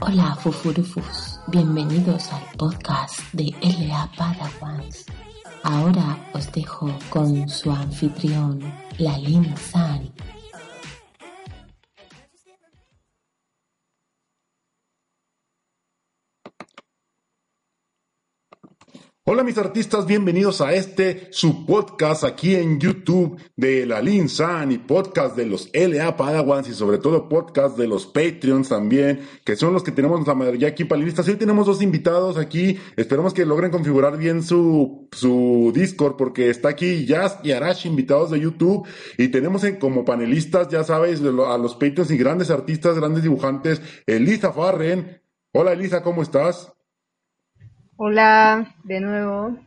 [0.00, 5.06] Hola Fufurufus, bienvenidos al podcast de LA Padawans.
[5.68, 8.60] Ahora os dejo con su anfitrión,
[8.98, 10.08] Lalin San.
[19.28, 24.70] Hola mis artistas, bienvenidos a este su podcast aquí en YouTube de la Lin San
[24.70, 29.56] y podcast de los LA Padawans y sobre todo podcast de los Patreons también, que
[29.56, 31.26] son los que tenemos la mayoría aquí panelistas.
[31.26, 36.68] Hoy tenemos dos invitados aquí, esperamos que logren configurar bien su, su Discord porque está
[36.68, 38.86] aquí Jazz y Arash invitados de YouTube
[39.18, 43.82] y tenemos en- como panelistas, ya sabéis, a los Patreons y grandes artistas, grandes dibujantes,
[44.06, 45.20] Elisa Farren.
[45.52, 46.75] Hola Elisa, ¿cómo estás?
[47.98, 49.58] Hola, de nuevo.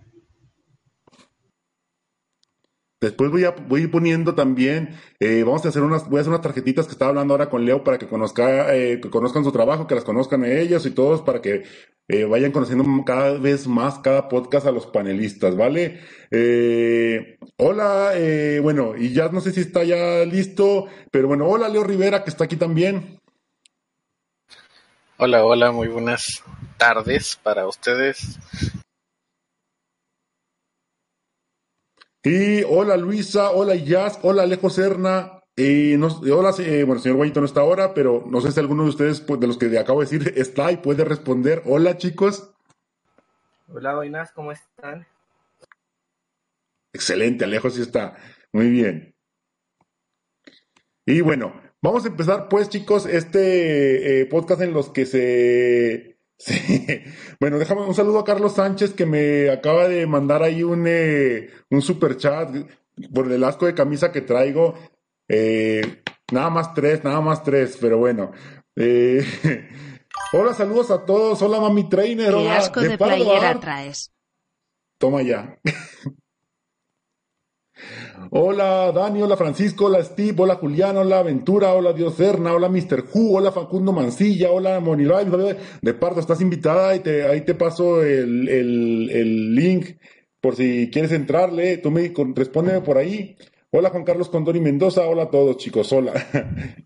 [3.01, 4.89] Después voy a, voy a ir poniendo también,
[5.21, 7.65] eh, vamos a hacer unas, voy a hacer unas tarjetitas que estaba hablando ahora con
[7.65, 10.91] Leo para que conozca, eh, que conozcan su trabajo, que las conozcan a ellas y
[10.91, 11.63] todos para que
[12.09, 16.01] eh, vayan conociendo cada vez más cada podcast a los panelistas, ¿vale?
[16.29, 21.69] Eh, hola, eh, bueno, y ya no sé si está ya listo, pero bueno, hola
[21.69, 23.21] Leo Rivera que está aquí también.
[25.17, 26.43] Hola, hola, muy buenas
[26.79, 28.39] tardes para ustedes.
[32.23, 35.41] Y hola Luisa, hola Jazz, hola Alejo Serna.
[35.55, 38.83] Eh, no- hola, eh, bueno, señor Guayito no está ahora, pero no sé si alguno
[38.83, 41.61] de ustedes, pues, de los que acabo de decir, está y puede responder.
[41.65, 42.51] Hola chicos.
[43.67, 45.05] Hola, buenas, ¿cómo están?
[46.93, 48.17] Excelente, Alejo sí está.
[48.51, 49.15] Muy bien.
[51.05, 56.18] Y bueno, vamos a empezar pues chicos este eh, podcast en los que se...
[56.39, 57.03] se-
[57.39, 61.49] Bueno, déjame un saludo a Carlos Sánchez que me acaba de mandar ahí un, eh,
[61.69, 62.49] un super chat
[63.13, 64.73] por el asco de camisa que traigo.
[65.27, 66.01] Eh,
[66.31, 68.31] nada más tres, nada más tres, pero bueno.
[68.75, 69.23] Eh,
[70.33, 71.41] hola, saludos a todos.
[71.41, 72.29] Hola, Mami Trainer.
[72.29, 74.11] Qué hola, asco de Pardo playera traes.
[74.97, 75.59] Toma ya.
[78.31, 83.05] Hola Dani, hola Francisco, hola Steve, hola Julián, hola Aventura, hola Dios Serna, hola Mr.
[83.13, 85.25] Who, hola Facundo Mancilla, hola Monilay,
[85.81, 89.97] de Pardo, estás invitada y te, ahí te paso el, el, link
[90.39, 93.35] por si quieres entrarle, tú me respóndeme por ahí.
[93.71, 96.13] Hola Juan Carlos Condori Mendoza, hola a todos chicos, hola.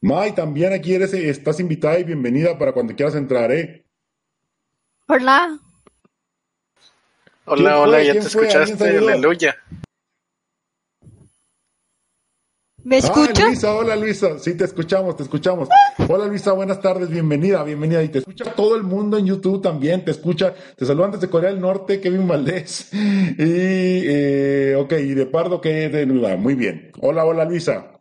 [0.00, 3.84] May, también aquí eres, estás invitada y bienvenida para cuando quieras entrar, ¿eh?
[5.08, 5.58] Hola.
[7.48, 9.56] Hola, ¿Quién hola, ya ¿Quién te escuchaste, aleluya.
[12.84, 13.46] ¿Me Ah, escucha?
[13.46, 15.68] Luisa, hola Luisa, sí te escuchamos, te escuchamos.
[16.08, 18.02] Hola Luisa, buenas tardes, bienvenida, bienvenida.
[18.02, 21.50] Y te escucha todo el mundo en YouTube también, te escucha, te saludan desde Corea
[21.50, 22.90] del Norte, Kevin Valdés.
[22.92, 26.90] Y, eh, ok, y de Pardo, que de Nuda, muy bien.
[27.00, 27.97] Hola, hola Luisa.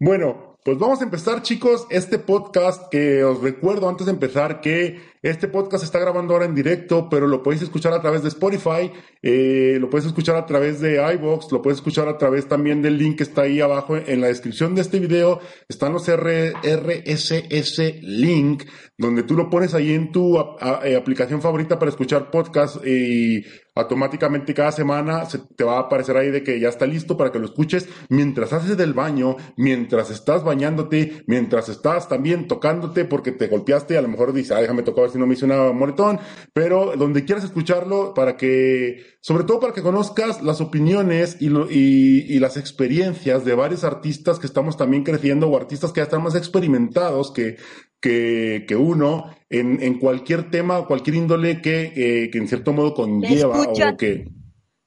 [0.00, 5.00] Bueno, pues vamos a empezar, chicos, este podcast que os recuerdo antes de empezar que
[5.30, 8.90] este podcast está grabando ahora en directo, pero lo podéis escuchar a través de Spotify,
[9.22, 12.98] eh, lo puedes escuchar a través de iVoox, lo puedes escuchar a través también del
[12.98, 15.40] link que está ahí abajo en la descripción de este video.
[15.68, 18.64] Están los R- RSS link,
[18.98, 22.84] donde tú lo pones ahí en tu ap- a- eh, aplicación favorita para escuchar podcast
[22.86, 23.44] y
[23.76, 27.32] automáticamente cada semana se te va a aparecer ahí de que ya está listo para
[27.32, 33.32] que lo escuches mientras haces del baño, mientras estás bañándote, mientras estás también tocándote porque
[33.32, 35.72] te golpeaste, a lo mejor dices, ah, déjame tocar a si no me hice una
[35.72, 36.18] moretón,
[36.52, 41.70] pero donde quieras escucharlo para que, sobre todo para que conozcas las opiniones y, lo-
[41.70, 46.04] y, y las experiencias de varios artistas que estamos también creciendo o artistas que ya
[46.04, 47.56] están más experimentados que,
[48.00, 52.72] que, que uno en, en cualquier tema o cualquier índole que, eh, que en cierto
[52.74, 54.28] modo conlleva o que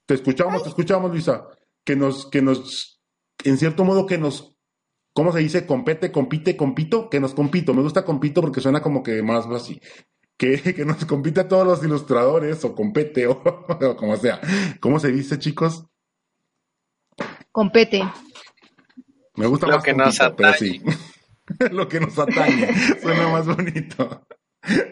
[0.06, 1.48] te escuchamos, te escuchamos, Luisa,
[1.84, 3.02] que nos, que nos,
[3.44, 4.56] en cierto modo que nos,
[5.14, 5.66] ¿cómo se dice?
[5.66, 7.74] Compete, compite, compito, que nos compito.
[7.74, 9.82] Me gusta compito porque suena como que más así.
[10.38, 14.40] Que, que nos compite a todos los ilustradores o compete o, o como sea.
[14.80, 15.86] ¿Cómo se dice, chicos?
[17.52, 18.04] Compete.
[19.36, 20.60] Me gusta Lo más que nos compito, pero atañe.
[20.60, 20.82] sí.
[21.72, 22.68] Lo que nos atañe.
[23.02, 24.28] Suena más bonito.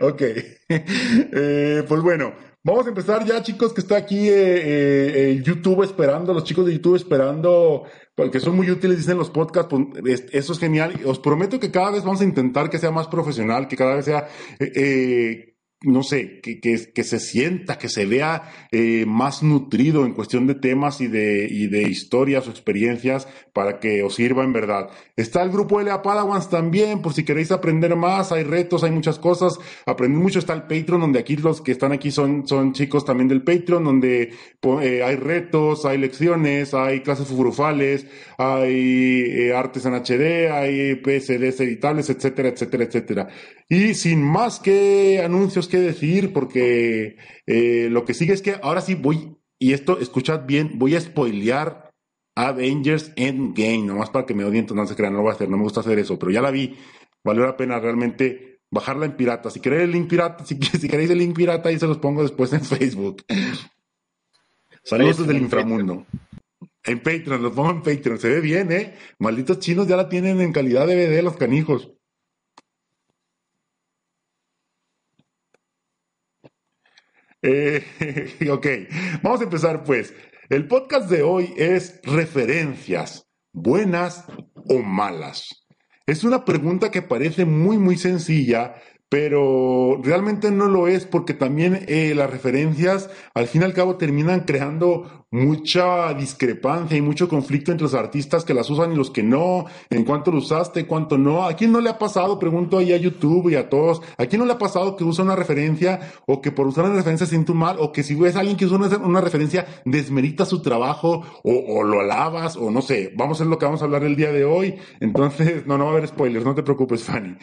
[0.02, 0.22] Ok.
[0.70, 2.34] Eh, pues bueno,
[2.66, 6.66] vamos a empezar ya, chicos, que está aquí eh, eh, eh, YouTube esperando, los chicos
[6.66, 7.84] de YouTube esperando,
[8.16, 11.00] porque son muy útiles, dicen los podcasts, pues, es- eso es genial.
[11.06, 14.06] Os prometo que cada vez vamos a intentar que sea más profesional, que cada vez
[14.06, 14.28] sea...
[14.60, 15.55] eh, eh,
[15.86, 20.48] no sé, que, que, que se sienta, que se vea eh, más nutrido en cuestión
[20.48, 24.90] de temas y de, y de historias o experiencias para que os sirva en verdad.
[25.16, 29.20] Está el grupo LA Padawans también, por si queréis aprender más, hay retos, hay muchas
[29.20, 29.58] cosas.
[29.86, 33.28] Aprender mucho está el Patreon, donde aquí los que están aquí son, son chicos también
[33.28, 34.34] del Patreon, donde
[34.82, 38.08] eh, hay retos, hay lecciones, hay clases furufales,
[38.38, 43.28] hay eh, artes en HD, hay PSDs editables, etcétera, etcétera, etcétera.
[43.68, 47.18] Y sin más que anuncios que decir, porque
[47.48, 51.02] eh, lo que sigue es que ahora sí voy, y esto, escuchad bien, voy a
[51.02, 51.90] spoilear
[52.36, 55.50] Avengers Endgame, nomás para que me odien, no se crean, no lo voy a hacer,
[55.50, 56.78] no me gusta hacer eso, pero ya la vi,
[57.24, 59.50] valió la pena realmente bajarla en pirata.
[59.50, 62.54] Si queréis el link pirata, si, queréis el link pirata, ahí se los pongo después
[62.54, 63.24] en Facebook.
[64.84, 66.06] Saludos desde el inframundo.
[66.84, 68.94] En Patreon, los pongo en Patreon, se ve bien, ¿eh?
[69.18, 71.92] Malditos chinos ya la tienen en calidad DVD los canijos.
[77.48, 77.84] Eh,
[78.52, 78.68] ok,
[79.22, 80.14] vamos a empezar pues.
[80.50, 84.26] El podcast de hoy es referencias, buenas
[84.68, 85.68] o malas.
[86.08, 88.76] Es una pregunta que parece muy, muy sencilla,
[89.10, 93.98] pero realmente no lo es porque también eh, las referencias al fin y al cabo
[93.98, 99.12] terminan creando mucha discrepancia y mucho conflicto entre los artistas que las usan y los
[99.12, 101.44] que no, en cuánto lo usaste, cuánto no.
[101.44, 102.40] ¿A quién no le ha pasado?
[102.40, 104.02] Pregunto ahí a YouTube y a todos.
[104.18, 106.96] ¿A quién no le ha pasado que usa una referencia o que por usar una
[106.96, 110.46] referencia siente mal o que si ves a alguien que usa una, una referencia desmerita
[110.46, 113.12] su trabajo o, o lo alabas o no sé?
[113.18, 114.76] Vamos a ver lo que vamos a hablar el día de hoy.
[115.02, 117.36] Entonces, no, no va a haber spoilers, no te preocupes, Fanny.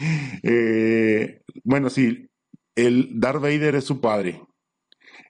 [0.42, 2.30] Eh, bueno, sí,
[2.76, 4.42] el Darth Vader es su padre.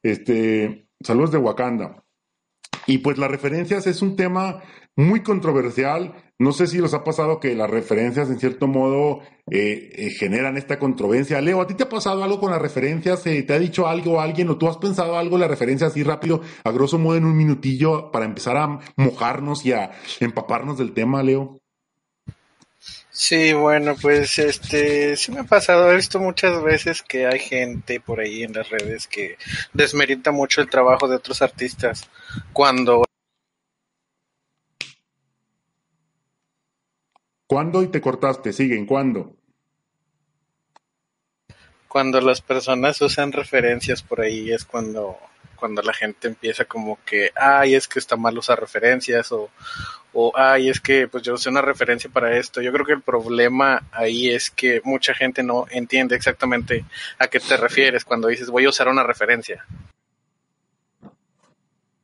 [0.02, 2.04] Este, saludos de Wakanda.
[2.86, 4.62] Y pues las referencias es un tema
[4.96, 6.14] muy controversial.
[6.38, 9.20] No sé si os ha pasado que las referencias en cierto modo
[9.50, 11.40] eh, eh, generan esta controversia.
[11.40, 13.22] Leo, ¿a ti te ha pasado algo con las referencias?
[13.22, 16.72] ¿Te ha dicho algo alguien o tú has pensado algo la referencia así rápido, a
[16.72, 21.61] grosso modo en un minutillo para empezar a mojarnos y a empaparnos del tema, Leo?
[23.12, 28.00] Sí, bueno, pues este, sí me ha pasado, he visto muchas veces que hay gente
[28.00, 29.36] por ahí en las redes que
[29.72, 32.08] desmerita mucho el trabajo de otros artistas
[32.52, 33.04] cuando
[37.46, 38.50] ¿Cuándo y te cortaste?
[38.54, 39.36] Siguen, ¿cuándo?
[41.92, 45.18] cuando las personas usan referencias por ahí es cuando
[45.62, 49.48] cuando la gente empieza como que ay es que está mal usar referencias o
[50.12, 53.00] o ay es que pues yo usé una referencia para esto yo creo que el
[53.00, 56.84] problema ahí es que mucha gente no entiende exactamente
[57.20, 59.64] a qué te refieres cuando dices voy a usar una referencia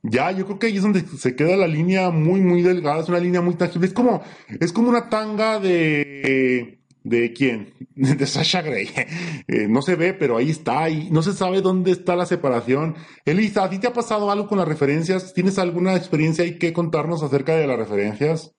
[0.04, 3.08] Ya, yo creo que ahí es donde se queda la línea muy, muy delgada, es
[3.08, 3.88] una línea muy tangible.
[3.88, 4.22] Es como,
[4.60, 6.77] es como una tanga de,
[7.08, 7.74] ¿de quién?
[7.94, 8.90] De Sasha Grey.
[9.48, 12.96] Eh, no se ve, pero ahí está, y no se sabe dónde está la separación.
[13.24, 15.32] Elisa, ¿a ti te ha pasado algo con las referencias?
[15.34, 18.54] ¿Tienes alguna experiencia ahí que contarnos acerca de las referencias?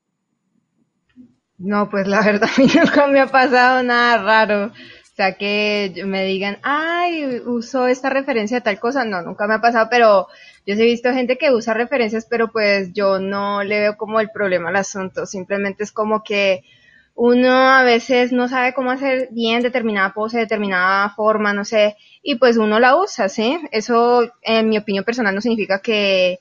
[1.57, 4.67] No, pues la verdad a mí nunca me ha pasado nada raro.
[4.67, 9.03] O sea, que me digan, ay, usó esta referencia a tal cosa.
[9.03, 10.27] No, nunca me ha pasado, pero
[10.65, 14.29] yo he visto gente que usa referencias, pero pues yo no le veo como el
[14.31, 15.25] problema al asunto.
[15.25, 16.63] Simplemente es como que
[17.21, 22.35] uno a veces no sabe cómo hacer bien determinada pose, determinada forma, no sé, y
[22.35, 23.59] pues uno la usa, ¿sí?
[23.73, 26.39] Eso, en mi opinión personal, no significa que,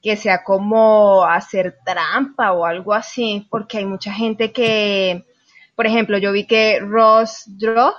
[0.00, 5.24] que sea como hacer trampa o algo así, porque hay mucha gente que,
[5.74, 7.92] por ejemplo, yo vi que Ross Draw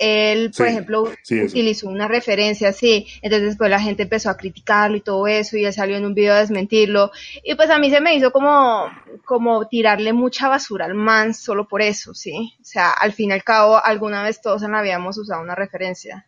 [0.00, 4.36] él, por Sí, ejemplo, sí, utilizó una referencia así, entonces después la gente empezó a
[4.36, 7.10] criticarlo y todo eso, y él salió en un video a desmentirlo,
[7.44, 8.86] y pues a mí se me hizo como,
[9.24, 12.54] como tirarle mucha basura al man solo por eso, ¿sí?
[12.60, 15.42] O sea, al fin y al cabo, alguna vez todos en la vida hemos usado
[15.42, 16.26] una referencia.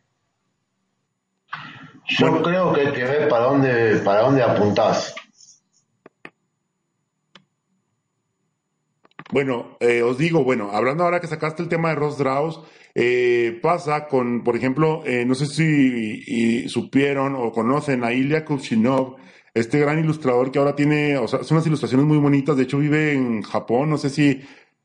[2.19, 5.15] Yo creo que hay que ver para dónde, para dónde apuntás.
[9.31, 12.61] Bueno, eh, os digo, bueno, hablando ahora que sacaste el tema de Ross Strauss,
[12.95, 19.17] eh, pasa con, por ejemplo, eh, no sé si supieron o conocen a Ilya Kuchinov,
[19.55, 22.79] este gran ilustrador que ahora tiene, o sea, hace unas ilustraciones muy bonitas, de hecho
[22.79, 24.41] vive en Japón, no sé si,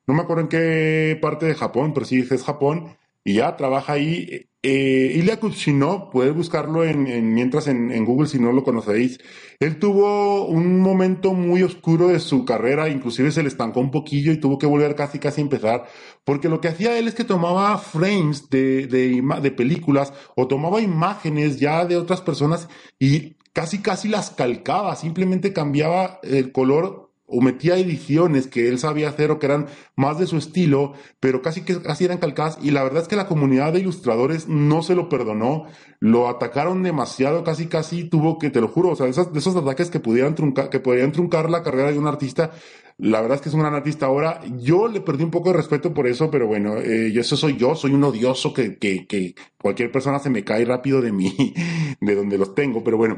[0.06, 2.98] no me acuerdo en qué parte de Japón, pero sí es Japón,
[3.28, 4.50] y ya trabaja ahí.
[4.64, 9.20] Eh, Ilya Kuchinov, puedes buscarlo en, en- mientras en, en Google si no lo conocéis.
[9.60, 14.32] Él tuvo un momento muy oscuro de su carrera, inclusive se le estancó un poquillo
[14.32, 15.86] y tuvo que volver casi casi a empezar,
[16.24, 20.82] porque lo que hacía él es que tomaba frames de, de, de películas o tomaba
[20.82, 22.68] imágenes ya de otras personas
[23.00, 29.10] y casi casi las calcaba, simplemente cambiaba el color o metía ediciones que él sabía
[29.10, 32.72] hacer o que eran más de su estilo, pero casi que casi eran calcadas y
[32.72, 35.66] la verdad es que la comunidad de ilustradores no se lo perdonó,
[36.00, 39.90] lo atacaron demasiado, casi casi tuvo que, te lo juro, o sea, de esos, ataques
[39.90, 42.52] que pudieran truncar, que podrían truncar la carrera de un artista,
[42.98, 44.08] la verdad es que es un gran artista.
[44.08, 47.38] Ahora, yo le perdí un poco de respeto por eso, pero bueno, eh, y eso
[47.38, 51.12] soy yo, soy un odioso que, que, que cualquier persona se me cae rápido de
[51.12, 51.54] mí,
[52.02, 53.18] de donde los tengo, pero bueno,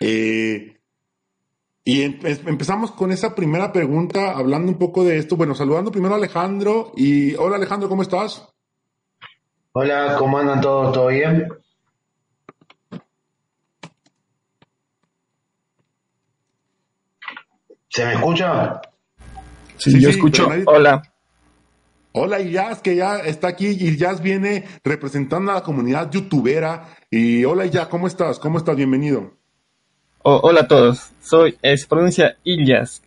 [0.00, 0.77] eh,
[1.90, 5.36] y em- empezamos con esa primera pregunta, hablando un poco de esto.
[5.36, 6.92] Bueno, saludando primero a Alejandro.
[6.96, 8.46] Y hola Alejandro, ¿cómo estás?
[9.72, 10.92] Hola, ¿cómo andan todos?
[10.92, 11.48] ¿Todo bien?
[17.88, 18.80] ¿Se me escucha?
[19.76, 20.48] Sí, Sí, yo sí, escucho.
[20.48, 21.02] nadie- Hola.
[22.12, 23.68] Hola Iyaz, que ya está aquí.
[23.68, 26.88] Iyaz viene representando a la comunidad youtubera.
[27.10, 28.38] Y hola Iyaz, ¿cómo estás?
[28.38, 28.76] ¿Cómo estás?
[28.76, 29.37] Bienvenido.
[30.22, 31.10] O- hola a todos.
[31.20, 33.04] Soy, eh, se pronuncia Ilyask.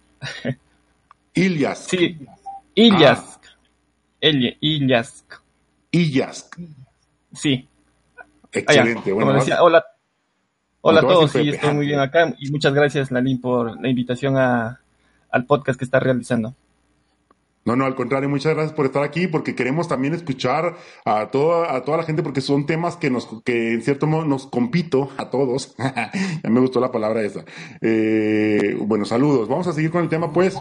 [1.33, 1.79] Ilias.
[1.85, 2.17] Sí,
[2.75, 3.41] Ilyask.
[4.21, 5.33] Ilya- Ilyask.
[5.91, 6.49] Iyaz.
[7.33, 7.67] Sí.
[8.17, 8.23] Ah.
[8.51, 9.11] Excelente.
[9.11, 9.83] Como Bueno, decía, hola.
[10.83, 12.33] Hola a todos, sí, estoy muy bien acá.
[12.39, 14.79] Y muchas gracias, Lalín, por la invitación a,
[15.29, 16.55] al podcast que está realizando.
[17.63, 21.75] No, no, al contrario, muchas gracias por estar aquí, porque queremos también escuchar a toda,
[21.75, 25.09] a toda la gente, porque son temas que nos, que en cierto modo nos compito
[25.17, 25.75] a todos.
[26.43, 27.45] ya me gustó la palabra esa.
[27.81, 29.47] Eh, bueno, saludos.
[29.47, 30.59] Vamos a seguir con el tema, pues.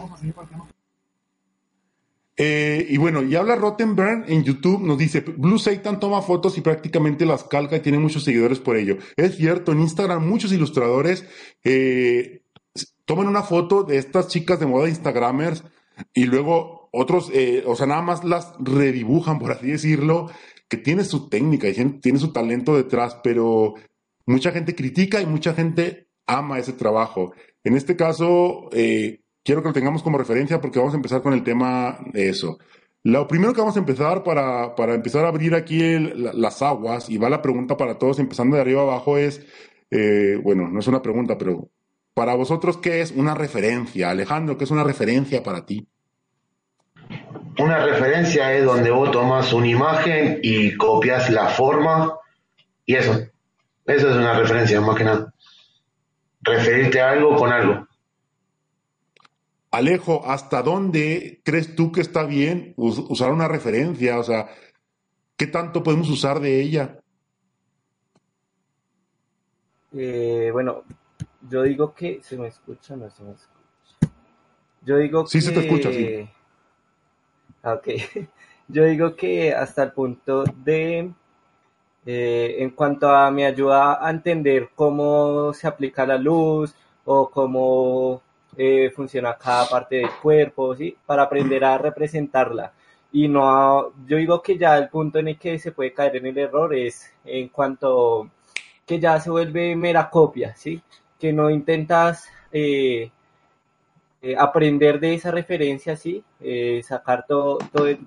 [2.37, 6.61] Eh, y bueno, y habla Rottenberg en YouTube, nos dice, Blue Satan toma fotos y
[6.61, 8.97] prácticamente las calca y tiene muchos seguidores por ello.
[9.15, 11.25] Es cierto, en Instagram muchos ilustradores
[11.63, 12.41] eh,
[13.05, 15.63] toman una foto de estas chicas de moda Instagramers
[16.13, 20.29] y luego otros, eh, o sea, nada más las redibujan, por así decirlo,
[20.67, 23.73] que tiene su técnica y tiene su talento detrás, pero
[24.25, 27.33] mucha gente critica y mucha gente ama ese trabajo.
[27.63, 31.33] En este caso, eh, quiero que lo tengamos como referencia porque vamos a empezar con
[31.33, 32.57] el tema de eso.
[33.03, 37.17] Lo primero que vamos a empezar para, para empezar a abrir aquí las aguas, y
[37.17, 39.45] va la pregunta para todos, empezando de arriba abajo, es,
[39.89, 41.69] eh, bueno, no es una pregunta, pero
[42.13, 44.11] para vosotros, ¿qué es una referencia?
[44.11, 45.87] Alejandro, ¿qué es una referencia para ti?
[47.59, 52.17] Una referencia es donde vos tomas una imagen y copias la forma
[52.85, 53.13] y eso.
[53.85, 55.33] Eso es una referencia, más que nada.
[56.41, 57.87] Referirte a algo con algo.
[59.71, 64.19] Alejo, ¿hasta dónde crees tú que está bien us- usar una referencia?
[64.19, 64.49] O sea,
[65.37, 66.99] ¿qué tanto podemos usar de ella?
[69.93, 70.83] Eh, bueno,
[71.49, 74.13] yo digo que se me escucha, no se me escucha.
[74.83, 76.27] Yo digo Sí, que se te escucha, sí.
[77.63, 77.87] Ah, Ok.
[78.67, 81.11] Yo digo que hasta el punto de
[82.05, 86.73] eh, en cuanto a me ayuda a entender cómo se aplica la luz
[87.05, 88.21] o cómo
[88.57, 90.95] eh, funciona cada parte del cuerpo, ¿sí?
[91.05, 92.73] Para aprender a representarla.
[93.11, 96.27] Y no, yo digo que ya el punto en el que se puede caer en
[96.27, 98.29] el error es en cuanto
[98.85, 100.81] que ya se vuelve mera copia, ¿sí?
[101.19, 103.11] Que no intentas eh,
[104.21, 106.23] eh, aprender de esa referencia, ¿sí?
[106.39, 107.99] Eh, sacar todo, todo el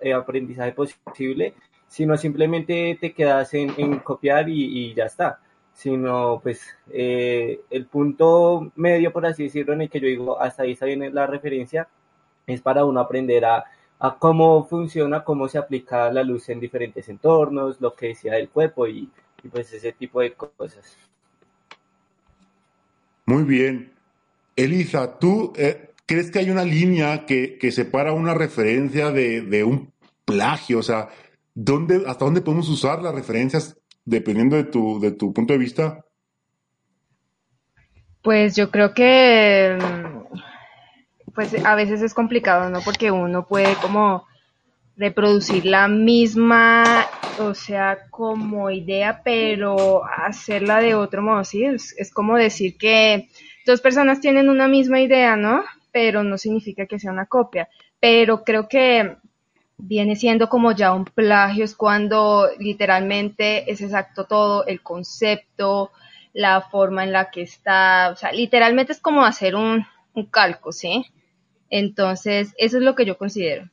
[0.00, 1.54] eh, aprendizaje posible,
[1.88, 5.40] sino simplemente te quedas en, copiar y, ya está.
[5.74, 6.60] Sino, pues,
[6.90, 11.14] el punto medio, por así decirlo, en el que yo digo, hasta ahí está bien
[11.14, 11.88] la referencia,
[12.46, 13.64] es para uno aprender a,
[13.98, 18.50] a cómo funciona, cómo se aplica la luz en diferentes entornos, lo que decía del
[18.50, 19.08] cuerpo y,
[19.42, 20.96] y pues ese tipo de cosas.
[23.26, 24.01] Muy bien.
[24.56, 29.64] Elisa, ¿tú eh, crees que hay una línea que, que separa una referencia de, de
[29.64, 29.92] un
[30.24, 30.78] plagio?
[30.78, 31.08] O sea,
[31.54, 36.04] ¿dónde, ¿hasta dónde podemos usar las referencias dependiendo de tu, de tu punto de vista?
[38.22, 42.80] Pues yo creo que mm, pues a veces es complicado, ¿no?
[42.80, 44.26] Porque uno puede como
[44.96, 47.06] reproducir la misma,
[47.38, 51.64] o sea, como idea, pero hacerla de otro modo, ¿sí?
[51.64, 53.28] Es, es como decir que
[53.66, 55.64] dos personas tienen una misma idea, ¿no?
[55.90, 57.68] Pero no significa que sea una copia.
[58.00, 59.16] Pero creo que
[59.76, 65.90] viene siendo como ya un plagio, es cuando literalmente es exacto todo, el concepto,
[66.32, 70.72] la forma en la que está, o sea, literalmente es como hacer un, un calco,
[70.72, 71.06] ¿sí?
[71.68, 73.68] Entonces, eso es lo que yo considero.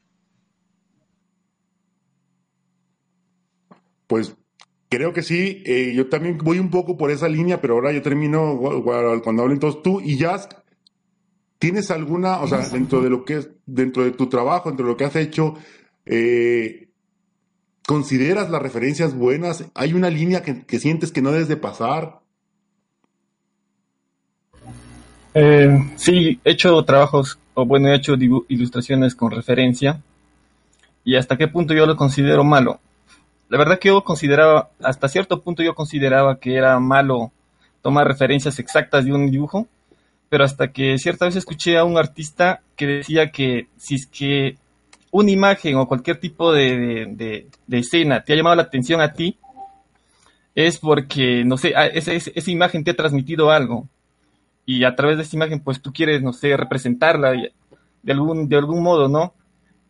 [4.08, 4.36] Pues
[4.90, 5.64] creo que sí.
[5.66, 8.60] Eh, yo también voy un poco por esa línea, pero ahora yo termino
[9.24, 10.38] cuando hablen todos tú y ya
[11.60, 14.92] tienes alguna, o sea, dentro de lo que es, dentro de tu trabajo, dentro de
[14.94, 15.56] lo que has hecho,
[16.06, 16.90] eh,
[17.86, 19.66] ¿consideras las referencias buenas?
[19.76, 22.20] ¿Hay una línea que, que sientes que no debes de pasar?
[25.34, 28.16] Eh, sí, he hecho trabajos, o bueno, he hecho
[28.48, 30.02] ilustraciones con referencia.
[31.04, 32.80] ¿Y hasta qué punto yo lo considero malo?
[33.50, 37.32] La verdad que yo consideraba, hasta cierto punto yo consideraba que era malo
[37.82, 39.68] tomar referencias exactas de un dibujo,
[40.30, 44.58] pero hasta que cierta vez escuché a un artista que decía que si es que
[45.12, 47.08] una imagen o cualquier tipo de,
[47.68, 49.38] de- escena te ha llamado la atención a ti,
[50.56, 53.88] es porque, no sé, esa, esa- esa imagen te ha transmitido algo
[54.66, 58.58] y a través de esta imagen pues tú quieres, no sé, representarla de algún, de
[58.58, 59.34] algún modo, ¿no?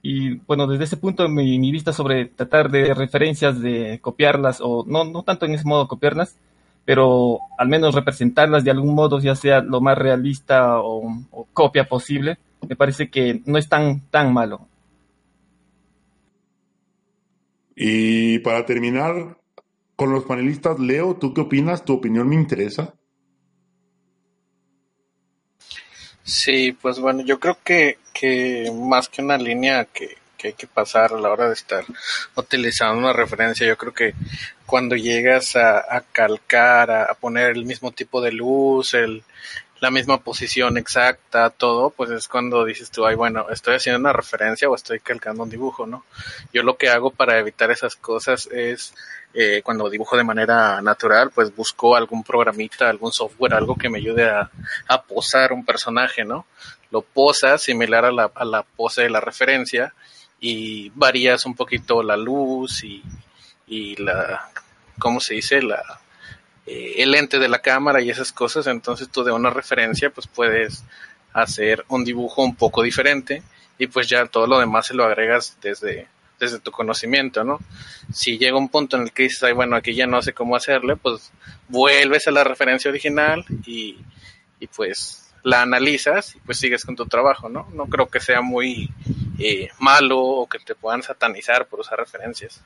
[0.02, 4.86] Y bueno, desde ese punto mi, mi vista sobre tratar de referencias, de copiarlas, o
[4.88, 6.38] no, no tanto en ese modo copiarlas,
[6.86, 11.88] pero al menos representarlas de algún modo, ya sea lo más realista o, o copia
[11.88, 12.38] posible,
[12.68, 14.68] me parece que no es tan, tan malo.
[17.76, 19.38] Y para terminar
[19.96, 21.86] con los panelistas, Leo, ¿tú qué opinas?
[21.86, 22.94] ¿Tu opinión me interesa?
[26.24, 30.68] Sí, pues bueno, yo creo que, que más que una línea que, que hay que
[30.68, 31.86] pasar a la hora de estar
[32.36, 34.14] utilizando una referencia, yo creo que
[34.66, 39.24] cuando llegas a, a calcar, a, poner el mismo tipo de luz, el,
[39.80, 44.12] la misma posición exacta, todo, pues es cuando dices tú, ay, bueno, estoy haciendo una
[44.12, 46.04] referencia o estoy calcando un dibujo, ¿no?
[46.54, 48.94] Yo lo que hago para evitar esas cosas es,
[49.34, 54.00] eh, cuando dibujo de manera natural, pues busco algún programita, algún software, algo que me
[54.00, 54.50] ayude a,
[54.88, 56.46] a posar un personaje, ¿no?
[56.92, 59.94] Lo posas similar a la, a la pose de la referencia
[60.40, 63.04] y varías un poquito la luz y,
[63.68, 64.50] y la,
[64.98, 65.62] ¿cómo se dice?
[65.62, 65.82] La,
[66.66, 70.28] eh, el lente de la cámara y esas cosas, entonces tú de una referencia pues
[70.28, 70.84] puedes
[71.34, 73.44] hacer un dibujo un poco diferente
[73.78, 76.08] y pues ya todo lo demás se lo agregas desde,
[76.40, 77.60] desde tu conocimiento, ¿no?
[78.14, 80.56] Si llega un punto en el que dices, ay, bueno, aquí ya no sé cómo
[80.56, 81.32] hacerle, pues
[81.68, 83.98] vuelves a la referencia original y,
[84.60, 87.68] y pues la analizas y pues sigues con tu trabajo, ¿no?
[87.74, 88.90] No creo que sea muy
[89.38, 92.62] eh, malo o que te puedan satanizar por usar referencias.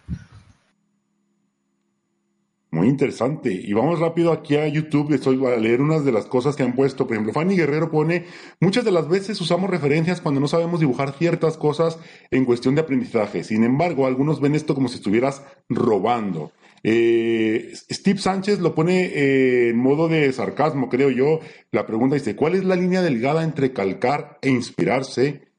[2.73, 3.51] Muy interesante.
[3.53, 5.11] Y vamos rápido aquí a YouTube.
[5.11, 7.05] Les voy a leer unas de las cosas que han puesto.
[7.05, 8.25] Por ejemplo, Fanny Guerrero pone,
[8.59, 11.99] muchas de las veces usamos referencias cuando no sabemos dibujar ciertas cosas
[12.31, 13.43] en cuestión de aprendizaje.
[13.43, 16.51] Sin embargo, algunos ven esto como si estuvieras robando.
[16.83, 21.39] Eh, Steve Sánchez lo pone eh, en modo de sarcasmo, creo yo.
[21.71, 25.53] La pregunta dice, ¿cuál es la línea delgada entre calcar e inspirarse?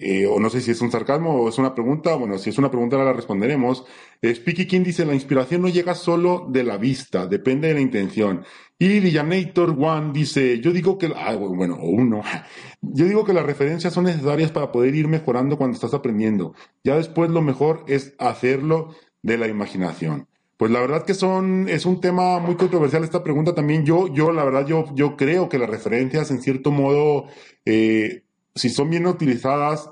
[0.00, 2.14] Eh, o no sé si es un sarcasmo o es una pregunta.
[2.14, 3.84] Bueno, si es una pregunta la responderemos.
[4.22, 7.80] Eh, Speaky King dice, la inspiración no llega solo de la vista, depende de la
[7.80, 8.44] intención.
[8.78, 12.22] Y Villanator One dice, yo digo que, ah, bueno, o uno,
[12.80, 16.54] yo digo que las referencias son necesarias para poder ir mejorando cuando estás aprendiendo.
[16.84, 20.28] Ya después lo mejor es hacerlo de la imaginación.
[20.58, 23.86] Pues la verdad que son, es un tema muy controversial esta pregunta también.
[23.86, 27.26] Yo, yo, la verdad, yo, yo creo que las referencias en cierto modo,
[27.64, 28.24] eh,
[28.56, 29.88] si son bien utilizadas,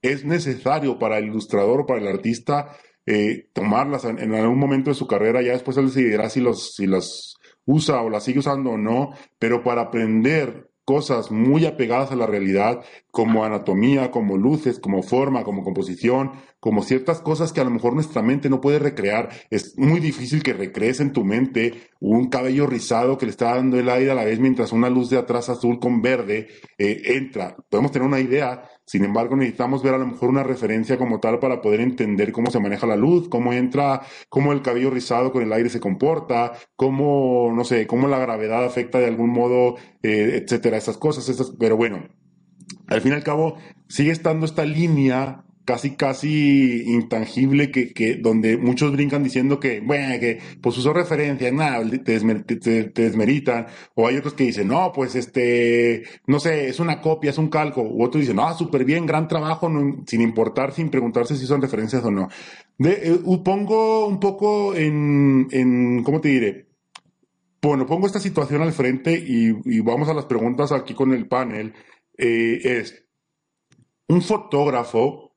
[0.00, 4.90] es necesario para el ilustrador o para el artista eh, tomarlas en, en, algún momento
[4.90, 5.42] de su carrera.
[5.42, 7.34] Ya después él decidirá si, los, si las
[7.64, 9.10] usa o las sigue usando o no,
[9.40, 15.44] pero para aprender cosas muy apegadas a la realidad, como anatomía, como luces, como forma,
[15.44, 19.30] como composición, como ciertas cosas que a lo mejor nuestra mente no puede recrear.
[19.50, 23.78] Es muy difícil que recrees en tu mente un cabello rizado que le está dando
[23.78, 27.56] el aire a la vez mientras una luz de atrás azul con verde eh, entra.
[27.68, 31.38] Podemos tener una idea, sin embargo, necesitamos ver a lo mejor una referencia como tal
[31.38, 35.42] para poder entender cómo se maneja la luz, cómo entra, cómo el cabello rizado con
[35.42, 40.42] el aire se comporta, cómo, no sé, cómo la gravedad afecta de algún modo, eh,
[40.42, 41.28] etcétera, esas cosas.
[41.30, 42.08] Esas, pero bueno,
[42.88, 43.56] al fin y al cabo,
[43.88, 50.18] sigue estando esta línea casi, casi intangible que, que donde muchos brincan diciendo que, bueno,
[50.20, 54.44] que pues usó referencia, nada, te, desmer- te- te- te desmeritan, o hay otros que
[54.44, 58.36] dicen, no, pues este, no sé, es una copia, es un calco, u otros dicen,
[58.36, 59.70] no, súper bien, gran trabajo,
[60.06, 62.28] sin importar, sin preguntarse si son referencias o no.
[62.78, 66.66] Eh, pongo un poco en, en, ¿cómo te diré?
[67.62, 71.26] Bueno, pongo esta situación al frente y, y vamos a las preguntas aquí con el
[71.26, 71.72] panel.
[72.18, 73.04] Eh, es,
[74.08, 75.33] un fotógrafo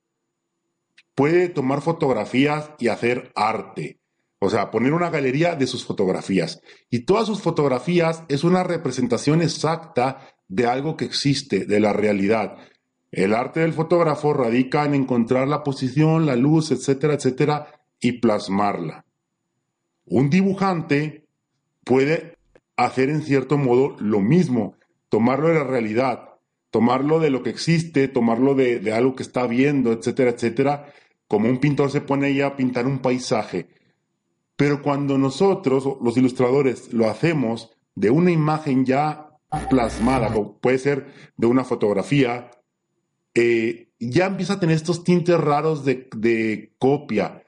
[1.18, 3.98] puede tomar fotografías y hacer arte.
[4.38, 6.62] O sea, poner una galería de sus fotografías.
[6.90, 12.58] Y todas sus fotografías es una representación exacta de algo que existe, de la realidad.
[13.10, 17.66] El arte del fotógrafo radica en encontrar la posición, la luz, etcétera, etcétera,
[17.98, 19.04] y plasmarla.
[20.04, 21.26] Un dibujante
[21.82, 22.36] puede
[22.76, 24.76] hacer en cierto modo lo mismo,
[25.08, 26.28] tomarlo de la realidad,
[26.70, 30.92] tomarlo de lo que existe, tomarlo de, algo que está viendo, etcétera, etcétera,
[31.28, 33.68] como un pintor se pone ya a pintar un paisaje.
[34.56, 39.38] Pero cuando nosotros, los ilustradores, lo hacemos de una imagen ya
[39.70, 42.50] plasmada, puede ser de una fotografía,
[43.34, 47.44] eh, ya empieza a tener estos tintes raros de copia.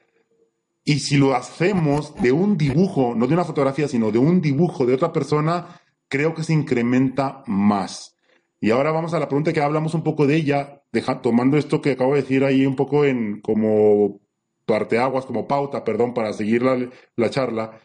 [0.83, 4.85] Y si lo hacemos de un dibujo, no de una fotografía, sino de un dibujo
[4.85, 8.15] de otra persona, creo que se incrementa más.
[8.63, 11.81] Y ahora vamos a la pregunta que hablamos un poco de ella, deja- tomando esto
[11.81, 14.21] que acabo de decir ahí un poco en como
[14.67, 17.79] parteaguas, como pauta, perdón, para seguir la, la charla.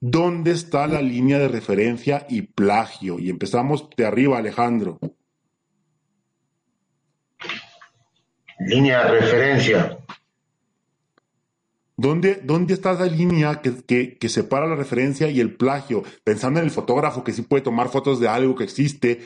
[0.00, 3.18] ¿Dónde está la línea de referencia y plagio?
[3.18, 5.00] Y empezamos de arriba, Alejandro.
[8.60, 9.98] Línea de referencia.
[11.96, 16.02] ¿Dónde, dónde está esa línea que, que, que separa la referencia y el plagio?
[16.24, 19.20] Pensando en el fotógrafo que sí puede tomar fotos de algo que existe,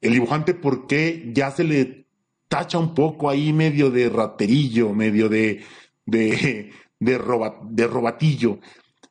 [0.00, 2.06] el dibujante, ¿por qué ya se le
[2.48, 5.64] tacha un poco ahí medio de raterillo, medio de,
[6.04, 6.70] de,
[7.00, 8.58] de, roba- de robatillo?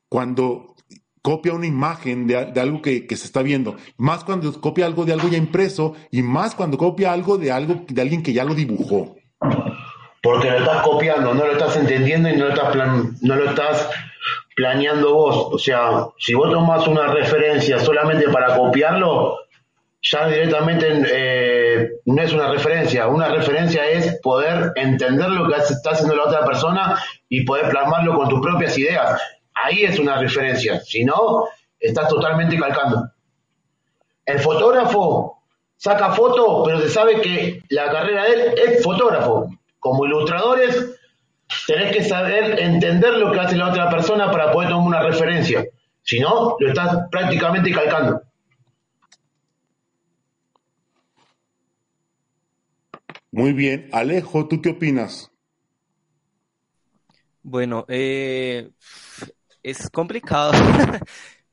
[0.10, 0.76] Cuando
[1.22, 5.06] copia una imagen de, de algo que, que se está viendo, más cuando copia algo
[5.06, 8.44] de algo ya impreso y más cuando copia algo de algo de alguien que ya
[8.44, 9.16] lo dibujó.
[10.22, 13.50] Porque lo estás copiando, no lo estás entendiendo y no lo estás, plan- no lo
[13.50, 13.90] estás
[14.56, 15.50] planeando vos.
[15.52, 19.36] O sea, si vos tomás una referencia solamente para copiarlo,
[20.12, 23.08] ya directamente eh, no es una referencia.
[23.08, 28.16] Una referencia es poder entender lo que está haciendo la otra persona y poder plasmarlo
[28.16, 29.20] con tus propias ideas.
[29.56, 30.80] Ahí es una referencia.
[30.82, 31.46] Si no,
[31.80, 33.10] estás totalmente calcando.
[34.26, 35.42] El fotógrafo
[35.76, 39.50] saca fotos, pero se sabe que la carrera de él es fotógrafo.
[39.80, 41.00] Como ilustradores,
[41.66, 45.66] tenés que saber entender lo que hace la otra persona para poder tomar una referencia.
[46.04, 48.22] Si no, lo estás prácticamente calcando.
[53.36, 53.88] Muy bien.
[53.92, 55.30] Alejo, ¿tú qué opinas?
[57.44, 58.72] Bueno, eh,
[59.64, 60.52] es complicado,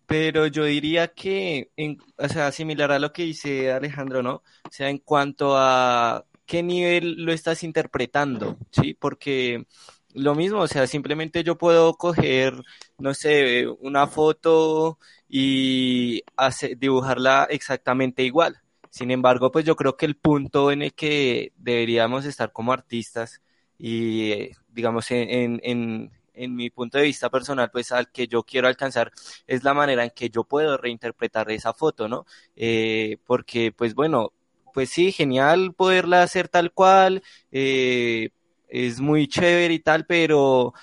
[0.07, 4.37] pero yo diría que, en, o sea, similar a lo que dice Alejandro, ¿no?
[4.37, 8.95] O sea, en cuanto a qué nivel lo estás interpretando, ¿sí?
[8.95, 9.67] Porque
[10.15, 12.55] lo mismo, o sea, simplemente yo puedo coger,
[12.99, 18.61] no sé, una foto y hace- dibujarla exactamente igual.
[18.93, 23.43] Sin embargo, pues yo creo que el punto en el que deberíamos estar como artistas
[23.79, 28.43] y digamos en, en, en, en mi punto de vista personal, pues al que yo
[28.45, 29.11] quiero alcanzar
[29.47, 32.27] es la manera en que yo puedo reinterpretar esa foto, ¿no?
[32.57, 34.33] Eh, porque pues bueno,
[34.75, 38.29] pues sí, genial poderla hacer tal cual, eh,
[38.69, 40.75] es muy chévere y tal, pero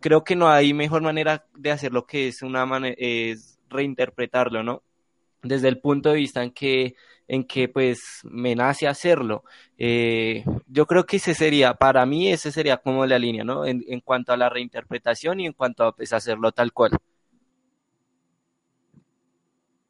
[0.00, 4.82] creo que no hay mejor manera de hacerlo que es una manera, es reinterpretarlo, ¿no?
[5.42, 6.94] Desde el punto de vista en que
[7.30, 9.44] en que pues me nace hacerlo.
[9.78, 13.64] Eh, yo creo que ese sería, para mí ese sería como la línea, ¿no?
[13.64, 16.90] En, en cuanto a la reinterpretación y en cuanto a pues, hacerlo tal cual.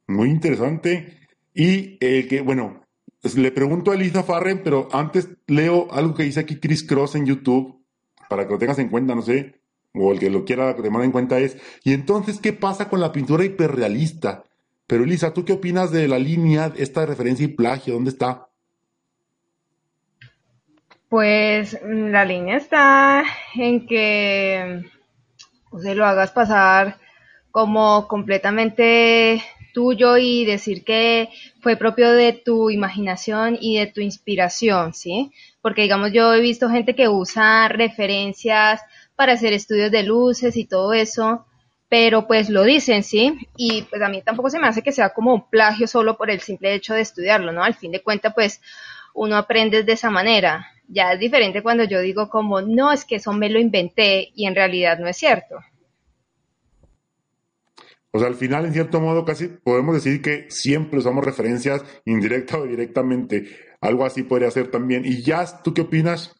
[0.06, 1.18] Muy interesante.
[1.54, 2.84] Y eh, que, bueno,
[3.22, 7.14] pues, le pregunto a Elisa Farren, pero antes leo algo que dice aquí Chris Cross
[7.14, 7.82] en YouTube,
[8.28, 9.62] para que lo tengas en cuenta, no sé,
[9.94, 13.12] o el que lo quiera tomar en cuenta es, y entonces, ¿qué pasa con la
[13.12, 14.44] pintura hiperrealista?
[14.90, 17.94] Pero Elisa, ¿tú qué opinas de la línea, esta referencia y plagio?
[17.94, 18.48] ¿Dónde está?
[21.08, 23.22] Pues mm, la línea está
[23.54, 24.82] en que
[25.70, 26.98] o sea, lo hagas pasar
[27.52, 29.40] como completamente
[29.72, 31.28] tuyo y decir que
[31.60, 35.30] fue propio de tu imaginación y de tu inspiración, ¿sí?
[35.62, 38.80] Porque digamos yo he visto gente que usa referencias
[39.14, 41.46] para hacer estudios de luces y todo eso,
[41.90, 43.36] pero pues lo dicen, ¿sí?
[43.56, 46.30] Y pues a mí tampoco se me hace que sea como un plagio solo por
[46.30, 47.64] el simple hecho de estudiarlo, ¿no?
[47.64, 48.62] Al fin de cuentas, pues
[49.12, 50.68] uno aprende de esa manera.
[50.86, 54.46] Ya es diferente cuando yo digo como, no, es que eso me lo inventé y
[54.46, 55.56] en realidad no es cierto.
[58.12, 62.58] O sea, al final, en cierto modo, casi podemos decir que siempre usamos referencias indirecta
[62.58, 63.48] o directamente.
[63.80, 65.04] Algo así podría ser también.
[65.04, 66.36] Y Jazz, ¿tú qué opinas?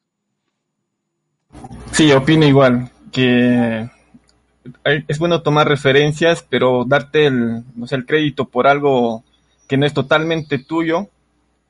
[1.91, 3.89] Sí, opino igual, que
[4.85, 9.25] es bueno tomar referencias, pero darte el, no sé, el crédito por algo
[9.69, 11.09] que no es totalmente tuyo,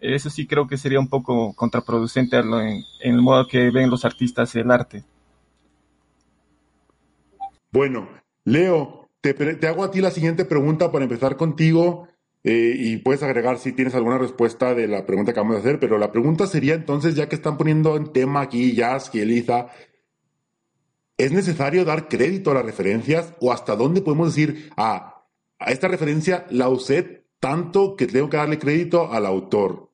[0.00, 4.54] eso sí creo que sería un poco contraproducente en, el modo que ven los artistas
[4.56, 5.04] el arte.
[7.70, 8.08] Bueno,
[8.44, 12.08] Leo, te, te hago a ti la siguiente pregunta para empezar contigo
[12.42, 15.78] eh, y puedes agregar si tienes alguna respuesta de la pregunta que vamos a hacer,
[15.78, 19.68] pero la pregunta sería entonces, ya que están poniendo en tema aquí Jazz y Eliza,
[21.20, 25.22] ¿es necesario dar crédito a las referencias o hasta dónde podemos decir, ah,
[25.58, 29.90] a esta referencia la usé tanto que tengo que darle crédito al autor?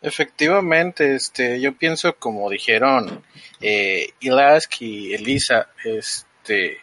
[0.00, 3.22] Efectivamente, este, yo pienso como dijeron
[3.60, 6.78] eh, Ilask y Elisa, este,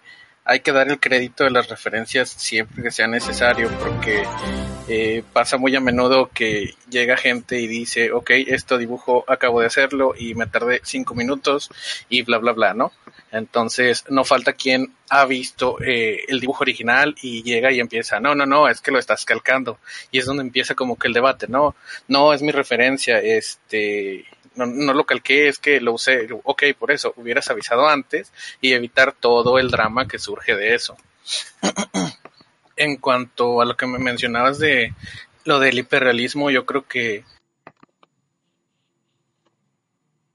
[0.50, 4.24] hay que dar el crédito de las referencias siempre que sea necesario, porque
[4.88, 9.68] eh, pasa muy a menudo que llega gente y dice, ok, esto dibujo acabo de
[9.68, 11.70] hacerlo y me tardé cinco minutos
[12.10, 12.92] y bla bla bla, ¿no?
[13.32, 18.34] Entonces no falta quien ha visto eh, el dibujo original y llega y empieza, no,
[18.34, 19.78] no, no, es que lo estás calcando.
[20.10, 21.76] Y es donde empieza como que el debate, no,
[22.08, 24.26] no es mi referencia, este,
[24.66, 28.74] no, no lo calqué, es que lo usé, ok, por eso, hubieras avisado antes y
[28.74, 30.98] evitar todo el drama que surge de eso.
[32.76, 34.94] en cuanto a lo que me mencionabas de
[35.46, 37.24] lo del hiperrealismo, yo creo que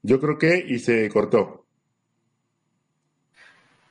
[0.03, 1.65] Yo creo que, y se cortó.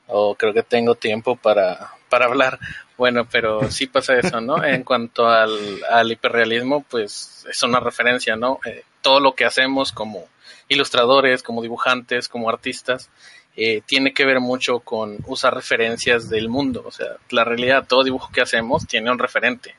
[0.06, 2.60] o creo que tengo tiempo para, para hablar.
[2.96, 4.62] Bueno, pero sí pasa eso, ¿no?
[4.62, 8.60] En cuanto al, al hiperrealismo, pues es una referencia, ¿no?
[8.64, 10.24] Eh, todo lo que hacemos como
[10.68, 13.10] ilustradores, como dibujantes, como artistas,
[13.54, 16.82] eh, tiene que ver mucho con usar referencias del mundo.
[16.86, 19.74] O sea, la realidad, todo dibujo que hacemos tiene un referente.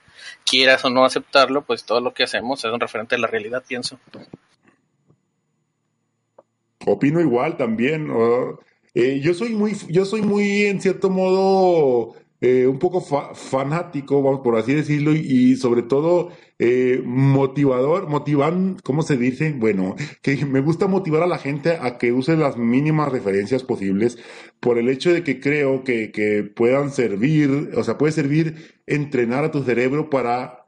[0.46, 3.64] Quieras o no aceptarlo, pues todo lo que hacemos es un referente de la realidad,
[3.68, 4.00] pienso.
[6.86, 8.12] Opino igual también.
[8.94, 12.16] eh, yo soy muy, yo soy muy, en cierto modo,
[12.48, 16.30] eh, un poco fa- fanático, vamos por así decirlo, y, sobre todo
[16.60, 19.54] eh, motivador, motivan, ¿cómo se dice?
[19.58, 24.18] Bueno, que me gusta motivar a la gente a que use las mínimas referencias posibles
[24.60, 29.44] por el hecho de que creo que, que puedan servir, o sea, puede servir entrenar
[29.46, 30.65] a tu cerebro para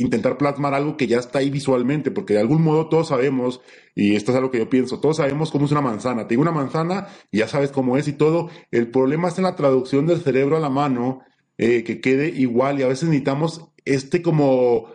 [0.00, 3.60] intentar plasmar algo que ya está ahí visualmente, porque de algún modo todos sabemos,
[3.94, 6.26] y esto es algo que yo pienso, todos sabemos cómo es una manzana.
[6.26, 8.50] Te una manzana y ya sabes cómo es y todo.
[8.70, 11.20] El problema está en la traducción del cerebro a la mano,
[11.58, 14.88] eh, que quede igual, y a veces necesitamos este como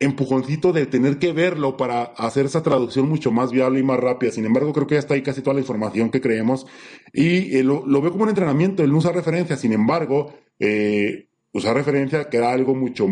[0.00, 4.32] empujoncito de tener que verlo para hacer esa traducción mucho más viable y más rápida.
[4.32, 6.66] Sin embargo, creo que ya está ahí casi toda la información que creemos.
[7.12, 9.56] Y eh, lo, veo como un entrenamiento, el no usar referencia.
[9.56, 13.06] Sin embargo, eh, usar referencia queda algo mucho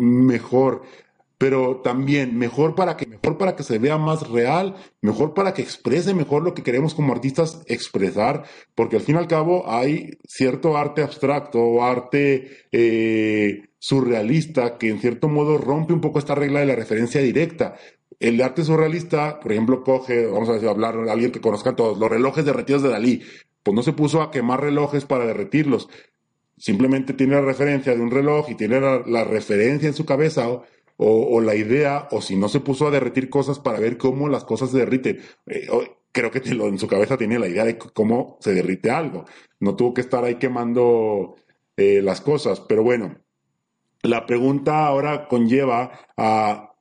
[0.00, 0.82] mejor,
[1.40, 5.62] pero también mejor para que mejor para que se vea más real, mejor para que
[5.62, 10.18] exprese mejor lo que queremos como artistas expresar, porque al fin y al cabo hay
[10.28, 16.34] cierto arte abstracto o arte eh, surrealista que en cierto modo rompe un poco esta
[16.34, 17.76] regla de la referencia directa.
[18.18, 22.10] El arte surrealista, por ejemplo, coge, vamos a hablar de alguien que conozcan todos, los
[22.10, 23.22] relojes derretidos de Dalí.
[23.62, 25.88] Pues no se puso a quemar relojes para derretirlos,
[26.60, 30.46] simplemente tiene la referencia de un reloj y tiene la, referencia en su cabeza
[31.02, 34.44] o, la idea, o si no se puso a derretir cosas para ver cómo las
[34.44, 35.20] cosas se derriten.
[35.46, 35.66] Eh,
[36.12, 39.24] creo que en su cabeza tiene la idea de cómo se derrite algo.
[39.58, 41.36] No tuvo que estar ahí quemando
[41.78, 43.16] eh, las cosas, pero bueno,
[44.02, 46.74] la pregunta ahora conlleva a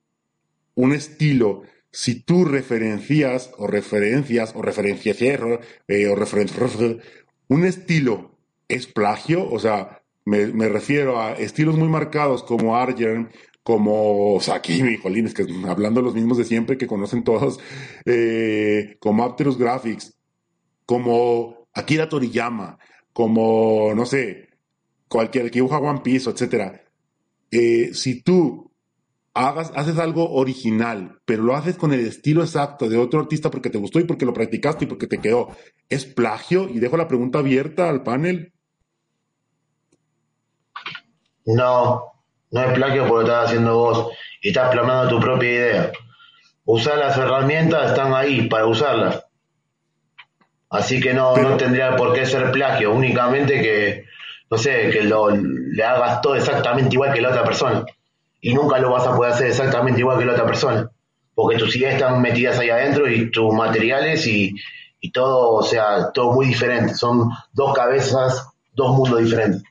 [0.76, 1.62] un estilo.
[1.89, 7.02] Si tú referencias o referencias o referencias eh, o referen-
[7.48, 8.38] un estilo
[8.69, 13.32] es plagio, o sea, me, refiero a estilos muy marcados como Argent,
[13.63, 17.60] como Sakimi, jolines, que hablando los mismos de siempre que conocen todos,
[18.05, 20.17] eh, como Apterus Graphics,
[20.86, 22.77] como Akira Toriyama,
[23.12, 24.49] como, no sé,
[25.08, 26.84] cualquier que dibuja One Piece, etcétera.
[27.51, 28.71] Eh, si tú
[29.34, 33.69] hagas, haces algo original, pero lo haces con el estilo exacto de otro artista porque
[33.69, 35.49] te gustó y porque lo practicaste y porque te quedó,
[35.89, 36.69] ¿es plagio?
[36.69, 38.53] Y dejo la pregunta abierta al panel.
[41.56, 42.14] No,
[42.52, 45.92] no es plagio porque lo estás haciendo vos y estás plasmando tu propia idea.
[46.66, 49.26] Usar las herramientas, están ahí para usarlas.
[50.70, 54.06] Así que no, no tendría por qué ser plagio, únicamente que,
[54.52, 57.84] no sé, que lo, le hagas todo exactamente igual que la otra persona.
[58.42, 60.90] Y nunca lo vas a poder hacer exactamente igual que la otra persona.
[61.34, 64.54] porque tus ideas están metidas ahí adentro y tus materiales y,
[65.00, 66.94] y todo, o sea, todo muy diferente.
[66.94, 69.64] Son dos cabezas, dos mundos diferentes.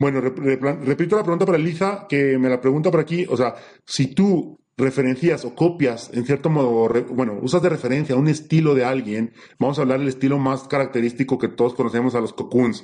[0.00, 3.26] Bueno, repito la pregunta para Elisa, que me la pregunta por aquí.
[3.28, 8.26] O sea, si tú referencias o copias, en cierto modo, bueno, usas de referencia un
[8.26, 12.32] estilo de alguien, vamos a hablar del estilo más característico que todos conocemos a los
[12.32, 12.82] cocoons.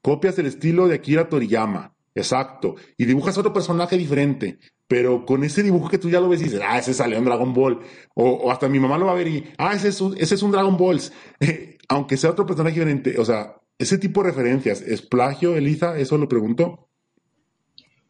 [0.00, 5.62] Copias el estilo de Akira Toriyama, exacto, y dibujas otro personaje diferente, pero con ese
[5.62, 7.80] dibujo que tú ya lo ves y dices, ah, ese salió en Dragon Ball,
[8.14, 10.34] o, o hasta mi mamá lo va a ver y, ah, ese es un, ese
[10.34, 11.12] es un Dragon Balls,
[11.90, 15.98] aunque sea otro personaje diferente, o sea, ese tipo de referencias, ¿es plagio, Elisa?
[15.98, 16.88] Eso lo pregunto.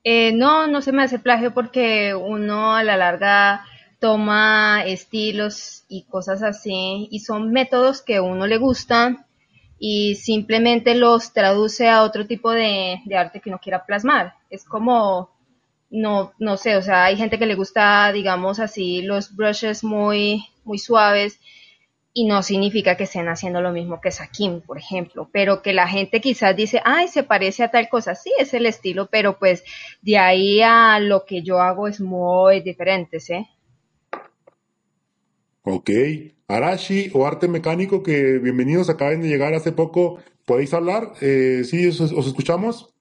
[0.03, 3.65] Eh, no, no se me hace plagio porque uno a la larga
[4.01, 9.25] toma estilos y cosas así y son métodos que a uno le gustan
[9.79, 14.35] y simplemente los traduce a otro tipo de, de arte que uno quiera plasmar.
[14.51, 15.31] Es como,
[15.91, 20.45] no, no sé, o sea, hay gente que le gusta, digamos así, los brushes muy,
[20.65, 21.41] muy suaves
[22.17, 25.89] y no significa que estén haciendo lo mismo que Sakim, por ejemplo, pero que la
[25.89, 29.65] gente quizás dice, ay, se parece a tal cosa, sí, es el estilo, pero pues
[30.01, 33.45] de ahí a lo que yo hago es muy diferente, ¿sí?
[35.63, 35.91] Ok.
[36.47, 40.19] Arashi o Arte Mecánico, que bienvenidos, acaban de llegar hace poco.
[40.45, 41.15] ¿Podéis hablar?
[41.21, 42.95] Eh, ¿Sí os, os escuchamos?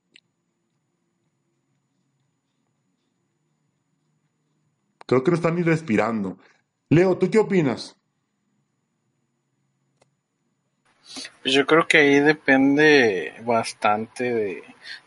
[5.06, 6.40] Creo que no están ni respirando.
[6.90, 8.03] Leo, ¿tú qué opinas?
[11.44, 14.64] Pues yo creo que ahí depende bastante de,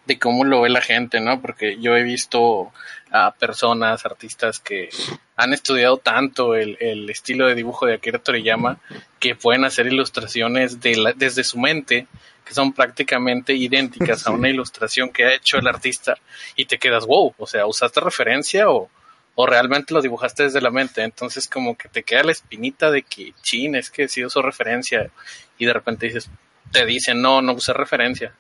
[0.07, 1.41] de cómo lo ve la gente, ¿no?
[1.41, 2.73] Porque yo he visto
[3.11, 4.91] a personas, artistas que
[5.37, 8.79] han estudiado tanto el, el estilo de dibujo de Akira Toriyama
[9.19, 12.07] que pueden hacer ilustraciones de la- desde su mente
[12.45, 16.17] que son prácticamente idénticas a una ilustración que ha hecho el artista
[16.55, 18.89] y te quedas, wow, o sea, ¿usaste referencia o,
[19.37, 21.05] o realmente lo dibujaste desde la mente?
[21.05, 25.11] Entonces como que te queda la espinita de que, chin, es que sí usó referencia
[25.59, 26.29] y de repente dices,
[26.73, 28.33] te dicen, no, no usé referencia.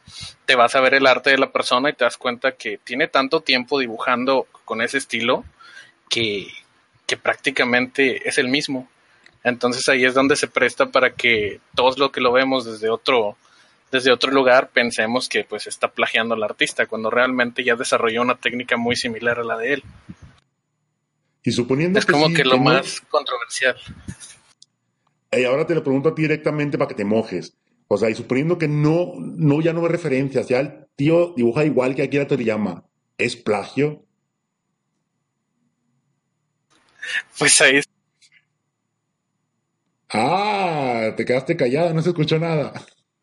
[0.46, 3.08] Te vas a ver el arte de la persona y te das cuenta que tiene
[3.08, 5.44] tanto tiempo dibujando con ese estilo
[6.08, 6.48] que,
[7.06, 8.88] que prácticamente es el mismo.
[9.44, 13.36] Entonces ahí es donde se presta para que todos lo que lo vemos desde otro,
[13.92, 18.34] desde otro lugar pensemos que pues está plagiando al artista, cuando realmente ya desarrolló una
[18.34, 19.84] técnica muy similar a la de él.
[21.46, 23.76] Y suponiendo Es como sí, que lo más controversial.
[25.30, 27.56] Y ahora te lo pregunto a ti directamente para que te mojes.
[27.86, 31.64] O sea, y suponiendo que no, no ya no ve referencias, ya el tío dibuja
[31.64, 32.84] igual que Akira Toriyama,
[33.16, 34.04] ¿es plagio?
[37.38, 37.80] Pues ahí
[40.12, 42.72] Ah, te quedaste callada, no se escuchó nada.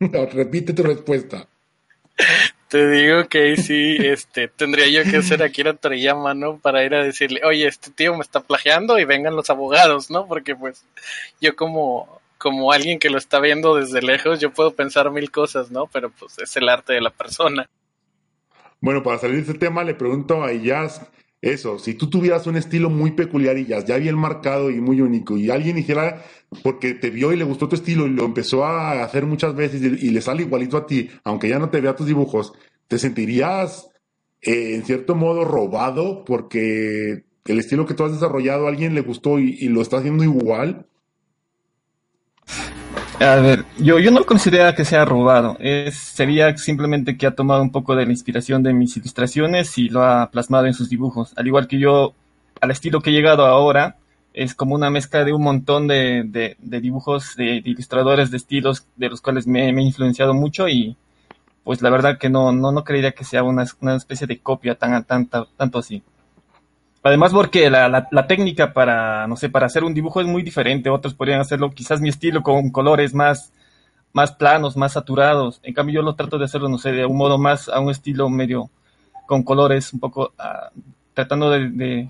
[0.00, 1.46] Repite tu respuesta.
[2.74, 6.58] Te digo que ahí sí, este, tendría yo que ser Akira Toriyama, ¿no?
[6.58, 10.26] Para ir a decirle, oye, este tío me está plagiando y vengan los abogados, ¿no?
[10.26, 10.84] Porque pues
[11.40, 15.70] yo como, como alguien que lo está viendo desde lejos, yo puedo pensar mil cosas,
[15.70, 15.86] ¿no?
[15.86, 17.70] Pero pues es el arte de la persona.
[18.80, 21.00] Bueno, para salir de ese tema, le pregunto a Jazz
[21.44, 25.36] eso, si tú tuvieras un estilo muy peculiar y ya bien marcado y muy único,
[25.36, 26.24] y alguien hiciera,
[26.62, 29.82] porque te vio y le gustó tu estilo y lo empezó a hacer muchas veces
[29.82, 32.54] y, y le sale igualito a ti, aunque ya no te vea tus dibujos,
[32.88, 33.90] ¿te sentirías
[34.40, 39.02] eh, en cierto modo robado porque el estilo que tú has desarrollado a alguien le
[39.02, 40.86] gustó y, y lo está haciendo igual?
[43.20, 45.56] A ver, yo, yo no considero que sea robado.
[45.60, 49.88] Es, sería simplemente que ha tomado un poco de la inspiración de mis ilustraciones y
[49.88, 51.32] lo ha plasmado en sus dibujos.
[51.36, 52.14] Al igual que yo,
[52.60, 53.96] al estilo que he llegado ahora,
[54.32, 59.08] es como una mezcla de un montón de, de- dibujos de, ilustradores de estilos de
[59.10, 60.96] los cuales me, me he influenciado mucho y
[61.64, 64.76] pues la verdad que no, no, no creería que sea una, una especie de copia
[64.76, 66.02] tan, tan- tanto así.
[67.04, 70.42] Además, porque la, la, la técnica para, no sé, para hacer un dibujo es muy
[70.42, 70.88] diferente.
[70.88, 73.52] Otros podrían hacerlo quizás mi estilo con colores más,
[74.14, 75.60] más planos, más saturados.
[75.62, 77.90] En cambio, yo lo trato de hacerlo, no sé, de un modo más a un
[77.90, 78.70] estilo medio
[79.26, 80.70] con colores un poco, ah,
[81.12, 82.08] tratando de,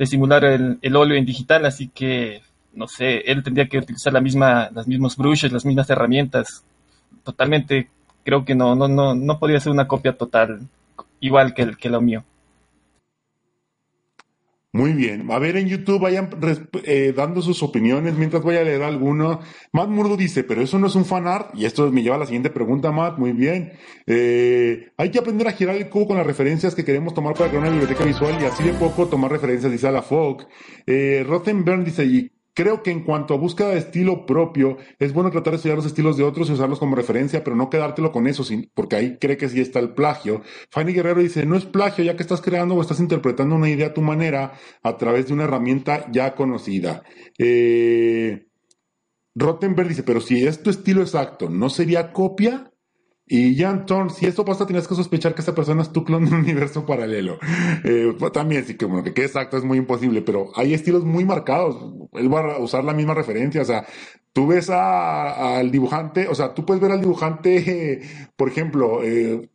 [0.00, 1.64] simular el, óleo en digital.
[1.64, 2.42] Así que,
[2.74, 6.64] no sé, él tendría que utilizar la misma, las mismos brushes, las mismas herramientas.
[7.22, 7.90] Totalmente,
[8.24, 10.62] creo que no, no, no, no podría ser una copia total
[11.20, 12.24] igual que, el, que lo mío.
[14.76, 15.30] Muy bien.
[15.30, 16.28] A ver, en YouTube vayan
[16.84, 19.40] eh, dando sus opiniones mientras voy a leer alguno.
[19.72, 21.48] Matt Murdo dice, pero eso no es un fan art.
[21.54, 23.16] Y esto me lleva a la siguiente pregunta, Matt.
[23.16, 23.72] Muy bien.
[24.06, 27.48] Eh, hay que aprender a girar el cubo con las referencias que queremos tomar para
[27.48, 30.46] crear una biblioteca visual y así de poco tomar referencias, dice a la Fogg.
[30.86, 35.30] Eh, Rothenberg dice, ¿y creo que en cuanto a búsqueda de estilo propio, es bueno
[35.30, 38.26] tratar de estudiar los estilos de otros y usarlos como referencia, pero no quedártelo con
[38.26, 40.40] eso, porque ahí cree que sí está el plagio.
[40.70, 43.88] Fanny Guerrero dice, no es plagio, ya que estás creando o estás interpretando una idea
[43.88, 47.02] a tu manera a través de una herramienta ya conocida.
[47.38, 48.46] Eh,
[49.34, 52.72] Rottenberg dice, pero si es tu estilo exacto, ¿no sería copia?
[53.28, 56.24] Y Jan Thorne, si esto pasa, tienes que sospechar que esta persona es tu clon
[56.24, 57.38] de un universo paralelo.
[57.84, 61.04] Eh, pues, también, sí, que bueno, que quede exacto es muy imposible, pero hay estilos
[61.04, 61.76] muy marcados.
[62.12, 63.84] Él va a usar la misma referencia, o sea,
[64.32, 68.02] tú ves al dibujante, o sea, tú puedes ver al dibujante,
[68.36, 69.50] por ejemplo, eh,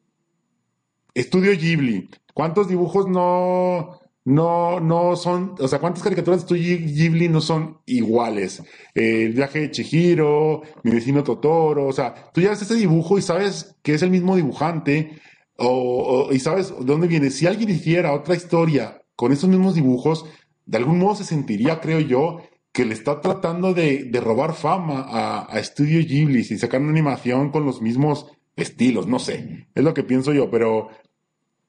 [1.13, 2.09] Estudio Ghibli.
[2.33, 7.79] ¿Cuántos dibujos no, no, no son, o sea, cuántas caricaturas de Estudio Ghibli no son
[7.85, 8.63] iguales?
[8.93, 13.21] El viaje de Chihiro, mi vecino Totoro, o sea, tú ya ves ese dibujo y
[13.21, 15.19] sabes que es el mismo dibujante,
[15.57, 17.29] o, y sabes de dónde viene.
[17.31, 20.25] Si alguien hiciera otra historia con esos mismos dibujos,
[20.65, 22.41] de algún modo se sentiría, creo yo,
[22.71, 26.91] que le está tratando de, de robar fama a, a Studio Ghibli y sacar una
[26.91, 30.89] animación con los mismos estilos, no sé, es lo que pienso yo, pero,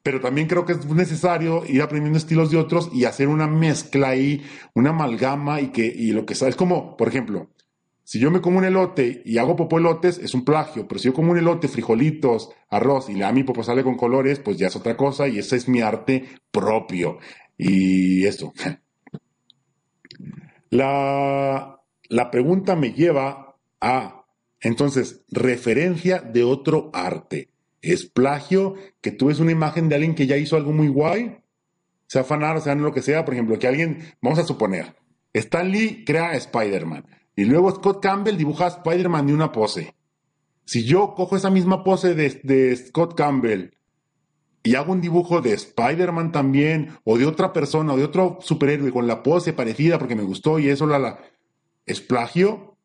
[0.02, 4.08] pero también creo que es necesario ir aprendiendo estilos de otros y hacer una mezcla
[4.08, 4.44] ahí,
[4.74, 7.50] una amalgama y que, y lo que sea, es como, por ejemplo,
[8.04, 11.06] si yo me como un elote y hago popó elotes, es un plagio, pero si
[11.06, 14.66] yo como un elote, frijolitos, arroz y da mi popó sale con colores, pues ya
[14.66, 17.18] es otra cosa y ese es mi arte propio.
[17.56, 18.52] Y eso.
[20.70, 24.24] La, la pregunta me lleva a,
[24.60, 27.51] entonces, referencia de otro arte.
[27.82, 31.38] ¿Es plagio que tú ves una imagen de alguien que ya hizo algo muy guay?
[32.06, 34.94] Sea fanar, sea lo que sea, por ejemplo, que alguien, vamos a suponer,
[35.32, 39.94] Stan Lee crea a Spider-Man y luego Scott Campbell dibuja a Spider-Man de una pose.
[40.64, 43.76] Si yo cojo esa misma pose de, Scott Campbell
[44.62, 48.92] y hago un dibujo de Spider-Man también, o de otra persona, o de otro superhéroe
[48.92, 51.18] con la pose parecida porque me gustó y eso la, la
[51.84, 52.76] ¿es plagio?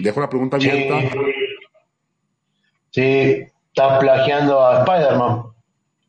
[0.00, 1.00] Dejo la pregunta abierta.
[2.90, 3.44] Sí,
[3.78, 5.42] estás plagiando a Spider-Man.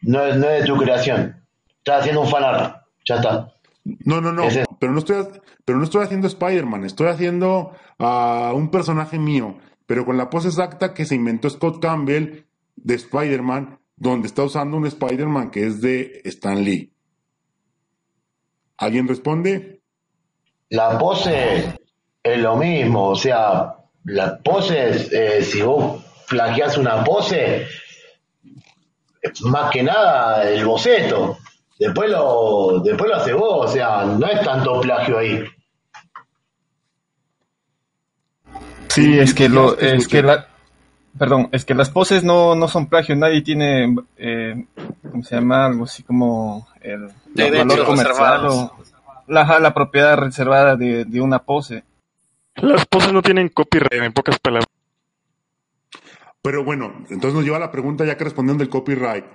[0.01, 1.45] No es, no es de tu creación.
[1.77, 2.83] Estás haciendo un fanart.
[3.05, 3.53] Ya está.
[4.05, 4.43] No, no, no,
[4.79, 5.27] pero no estoy,
[5.65, 10.49] pero no estoy haciendo Spider-Man, estoy haciendo a un personaje mío, pero con la pose
[10.49, 12.45] exacta que se inventó Scott Campbell
[12.75, 16.93] de Spider-Man, donde está usando un Spider-Man que es de Stan Lee.
[18.77, 19.81] ¿Alguien responde?
[20.69, 21.79] La pose
[22.21, 23.09] es lo mismo.
[23.09, 27.67] O sea, las poses, eh, si vos plagias una pose,
[29.41, 31.37] más que nada el boceto.
[31.77, 33.69] Después lo, después lo hace vos.
[33.69, 35.43] O sea, no es tanto plagio ahí.
[38.89, 40.47] Sí, es que lo, es que la,
[41.17, 44.65] perdón, es que las poses no, no son plagio, nadie tiene, eh,
[45.09, 45.67] ¿cómo se llama?
[45.67, 48.75] Algo así como el, el valor comercial o
[49.27, 51.83] la, la propiedad reservada de, de una pose.
[52.55, 54.68] Las poses no tienen copyright, en pocas palabras.
[56.41, 59.25] Pero bueno, entonces nos lleva a la pregunta ya que respondieron del copyright.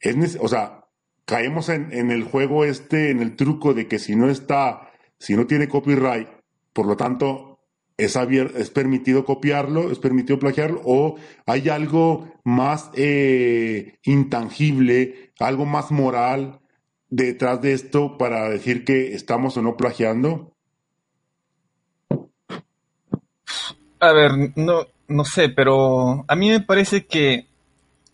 [0.00, 0.86] Es o sea,
[1.24, 5.34] caemos en, en el juego este, en el truco de que si no está, si
[5.36, 6.28] no tiene copyright,
[6.72, 7.56] por lo tanto,
[7.96, 11.16] es, es permitido copiarlo, es permitido plagiarlo, o
[11.46, 16.60] hay algo más eh, intangible, algo más moral
[17.08, 20.54] detrás de esto para decir que estamos o no plagiando.
[23.98, 27.46] A ver, no, no sé, pero a mí me parece que,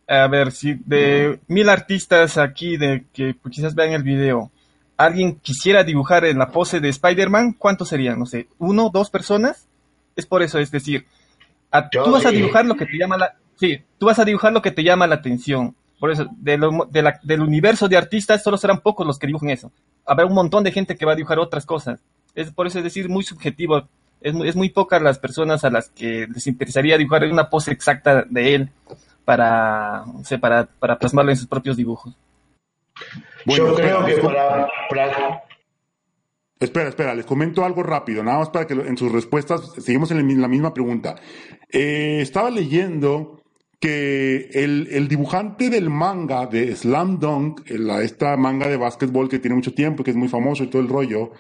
[0.09, 4.51] a ver, si de mil artistas aquí de que pues, quizás vean el video,
[4.97, 8.19] alguien quisiera dibujar en la pose de Spider-Man, ¿cuántos serían?
[8.19, 9.67] No sé, uno, dos personas.
[10.17, 11.07] Es por eso, es decir,
[11.71, 14.53] a- tú vas a dibujar lo que te llama la, sí, tú vas a dibujar
[14.53, 15.75] lo que te llama la atención.
[15.99, 19.27] Por eso, de lo- de la- del universo de artistas solo serán pocos los que
[19.27, 19.73] dibujen eso.
[20.05, 22.01] Habrá un montón de gente que va a dibujar otras cosas.
[22.35, 23.89] Es por eso es decir, muy subjetivo.
[24.23, 27.73] Es muy, es muy pocas las personas a las que les interesaría dibujar una pose
[27.73, 28.71] exacta de él
[29.25, 32.15] para, sé, para, para plasmarlo en sus propios dibujos.
[33.47, 35.43] Bueno, Yo creo que para, para-
[36.61, 40.41] Espera, espera, les comento algo rápido, nada más para que en sus respuestas seguimos en
[40.41, 41.17] la misma pregunta.
[41.73, 43.41] Eh, estaba leyendo
[43.81, 49.41] que el, el dibujante del manga de Slam Dunk, la- esta manga de básquetbol que
[49.41, 51.33] tiene mucho tiempo, que es muy famoso y todo el rollo,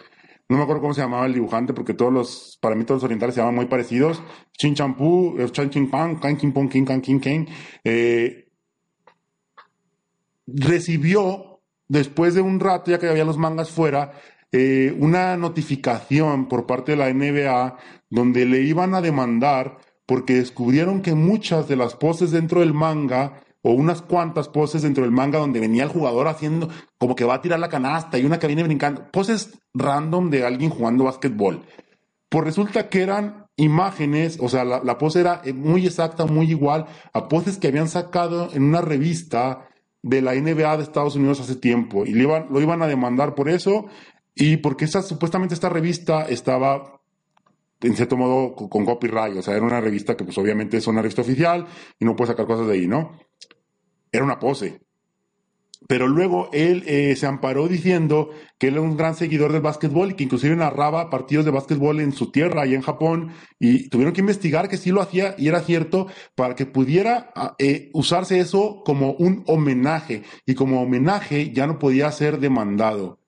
[0.48, 3.04] no me acuerdo cómo se llamaba el dibujante, porque todos los, para mí todos los
[3.04, 4.22] orientales se llaman muy parecidos,
[4.52, 7.48] Chin Champú, eh, Chan Chin Pan, Kan Kin Pon Kin Kan Kin Ken,
[7.84, 8.48] eh,
[10.46, 14.12] recibió, después de un rato, ya que había los mangas fuera,
[14.50, 17.78] eh, una notificación por parte de la NBA
[18.10, 23.40] donde le iban a demandar porque descubrieron que muchas de las poses dentro del manga
[23.62, 27.34] o unas cuantas poses dentro del manga donde venía el jugador haciendo como que va
[27.34, 31.62] a tirar la canasta y una que viene brincando, poses random de alguien jugando básquetbol.
[32.28, 36.86] Pues resulta que eran imágenes, o sea, la, la pose era muy exacta, muy igual
[37.12, 39.68] a poses que habían sacado en una revista
[40.02, 43.34] de la NBA de Estados Unidos hace tiempo y le iban, lo iban a demandar
[43.34, 43.86] por eso
[44.34, 47.00] y porque esa, supuestamente esta revista estaba
[47.80, 51.02] en cierto modo con copyright, o sea, era una revista que pues obviamente es una
[51.02, 51.66] revista oficial
[51.98, 53.18] y no puede sacar cosas de ahí, ¿no?
[54.12, 54.80] Era una pose.
[55.88, 60.12] Pero luego él eh, se amparó diciendo que él era un gran seguidor del básquetbol
[60.12, 64.14] y que inclusive narraba partidos de básquetbol en su tierra, allá en Japón, y tuvieron
[64.14, 66.06] que investigar que sí lo hacía y era cierto
[66.36, 71.80] para que pudiera ah, eh, usarse eso como un homenaje y como homenaje ya no
[71.80, 73.18] podía ser demandado.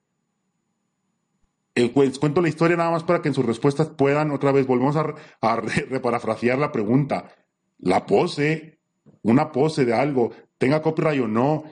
[1.76, 4.66] Eh, cu- cuento la historia nada más para que en sus respuestas puedan otra vez,
[4.66, 7.34] volvemos a, a re- reparafrasear la pregunta.
[7.78, 8.78] La pose,
[9.22, 10.30] una pose de algo,
[10.64, 11.64] tenga copyright o no,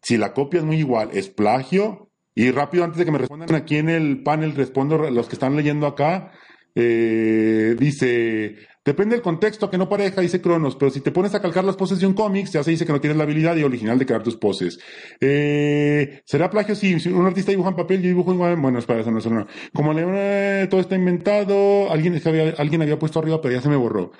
[0.00, 2.10] si la copia es muy igual, ¿es plagio?
[2.32, 5.34] Y rápido, antes de que me respondan aquí en el panel, respondo a los que
[5.34, 6.30] están leyendo acá.
[6.76, 11.42] Eh, dice, depende del contexto, que no pareja, dice Cronos, pero si te pones a
[11.42, 13.64] calcar las poses de un cómic, ya se dice que no tienes la habilidad y
[13.64, 14.78] original de crear tus poses.
[15.20, 16.76] Eh, ¿Será plagio?
[16.76, 18.62] Si un artista dibuja en papel, yo dibujo en...
[18.62, 19.46] Bueno, espera, eso no, eso no.
[19.74, 23.60] Como eh, todo está inventado, alguien, es que había, alguien había puesto arriba, pero ya
[23.60, 24.12] se me borró.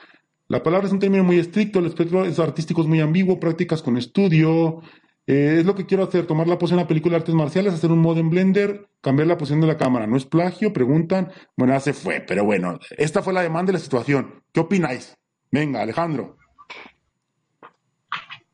[0.49, 3.83] La palabra es un término muy estricto, el espectro es artístico es muy ambiguo, prácticas
[3.83, 4.81] con estudio.
[5.27, 7.75] Eh, es lo que quiero hacer, tomar la pose en una película de artes marciales,
[7.75, 10.07] hacer un modo en Blender, cambiar la posición de la cámara.
[10.07, 10.73] ¿No es plagio?
[10.73, 11.33] Preguntan.
[11.57, 14.45] Bueno, ya se fue, pero bueno, esta fue la demanda de la situación.
[14.53, 15.17] ¿Qué opináis?
[15.51, 16.37] Venga, Alejandro.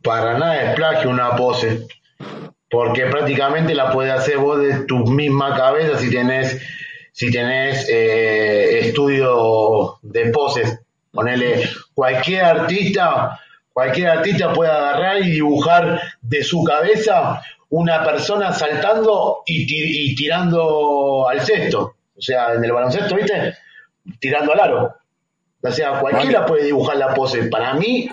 [0.03, 1.86] Para nada es plagio una pose.
[2.70, 6.59] Porque prácticamente la puedes hacer vos de tu misma cabeza si tenés,
[7.12, 10.82] si tenés eh, estudio de poses.
[11.13, 13.39] Ponele, cualquier artista,
[13.73, 20.15] cualquier artista puede agarrar y dibujar de su cabeza una persona saltando y, ti- y
[20.15, 21.95] tirando al cesto.
[22.17, 23.55] O sea, en el baloncesto, ¿viste?
[24.19, 24.95] Tirando al aro.
[25.63, 27.45] O sea, cualquiera puede dibujar la pose.
[27.45, 28.09] Para mí,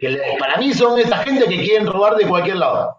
[0.00, 2.96] que le- para mí son esa gente que quieren robar de cualquier lado.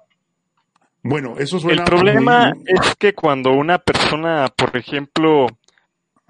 [1.01, 5.47] Bueno, eso suena El problema muy- es que cuando una persona, por ejemplo,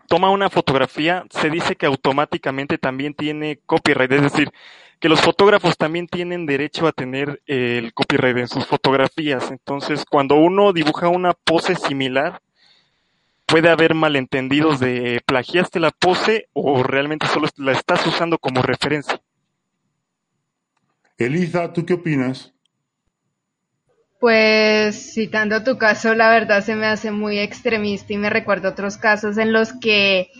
[0.07, 4.51] toma una fotografía, se dice que automáticamente también tiene copyright, es decir,
[4.99, 9.51] que los fotógrafos también tienen derecho a tener eh, el copyright en sus fotografías.
[9.51, 12.41] Entonces, cuando uno dibuja una pose similar,
[13.45, 19.21] puede haber malentendidos de plagiaste la pose o realmente solo la estás usando como referencia.
[21.17, 22.54] Elisa, ¿tú qué opinas?
[24.25, 28.97] Pues citando tu caso, la verdad se me hace muy extremista y me recuerda otros
[28.97, 30.31] casos en los que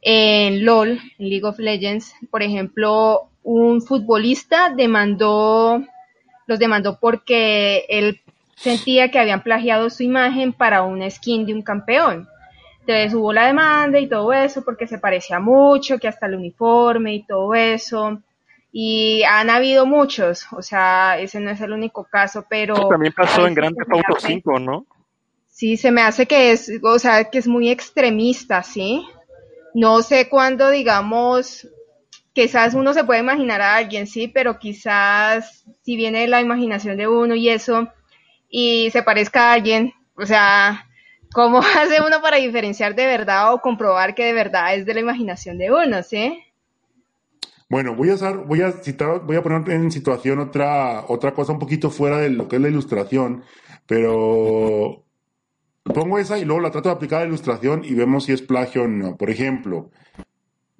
[0.00, 5.82] en LOL, en League of Legends, por ejemplo, un futbolista demandó,
[6.46, 8.20] los demandó porque él
[8.54, 12.28] sentía que habían plagiado su imagen para una skin de un campeón.
[12.78, 17.16] Entonces hubo la demanda y todo eso porque se parecía mucho, que hasta el uniforme
[17.16, 18.22] y todo eso.
[18.78, 22.74] Y han habido muchos, o sea, ese no es el único caso, pero...
[22.74, 24.84] Eso también pasó en Grand Theft Auto hace- 5, ¿no?
[25.48, 29.02] Sí, se me hace que es, o sea, que es muy extremista, ¿sí?
[29.72, 31.66] No sé cuándo, digamos,
[32.34, 36.98] quizás uno se puede imaginar a alguien, sí, pero quizás si viene de la imaginación
[36.98, 37.88] de uno y eso,
[38.50, 40.86] y se parezca a alguien, o sea,
[41.32, 45.00] ¿cómo hace uno para diferenciar de verdad o comprobar que de verdad es de la
[45.00, 46.42] imaginación de uno, sí?
[47.68, 51.52] Bueno, voy a usar, voy a citar, voy a poner en situación otra, otra cosa
[51.52, 53.42] un poquito fuera de lo que es la ilustración,
[53.86, 55.04] pero
[55.82, 58.42] pongo esa y luego la trato de aplicar a la ilustración y vemos si es
[58.42, 59.16] plagio o no.
[59.16, 59.90] Por ejemplo,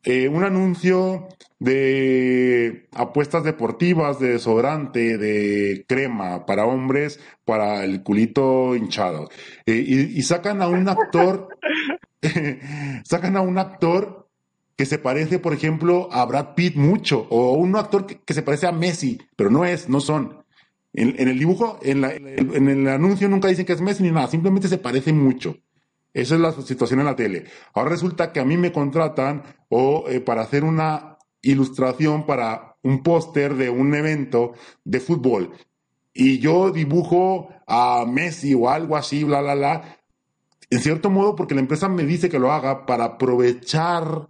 [0.04, 1.26] eh, un anuncio
[1.58, 9.28] de apuestas deportivas, de desodorante, de crema para hombres, para el culito hinchado.
[9.66, 11.48] Eh, y, y sacan a un actor,
[13.04, 14.25] sacan a un actor
[14.76, 18.42] que se parece, por ejemplo, a Brad Pitt mucho, o un actor que, que se
[18.42, 20.44] parece a Messi, pero no es, no son.
[20.92, 24.10] En, en el dibujo, en, la- en el, anuncio nunca dicen que es Messi ni
[24.10, 25.56] nada, simplemente se parece mucho.
[26.14, 27.44] Esa es la situación en la tele.
[27.74, 33.02] Ahora resulta que a mí me contratan o eh, para hacer una ilustración para un
[33.02, 34.52] póster de un evento
[34.84, 35.52] de fútbol
[36.14, 39.98] y yo dibujo a Messi o algo así, bla, bla, bla,
[40.70, 44.28] en cierto modo porque la empresa me dice que lo haga para aprovechar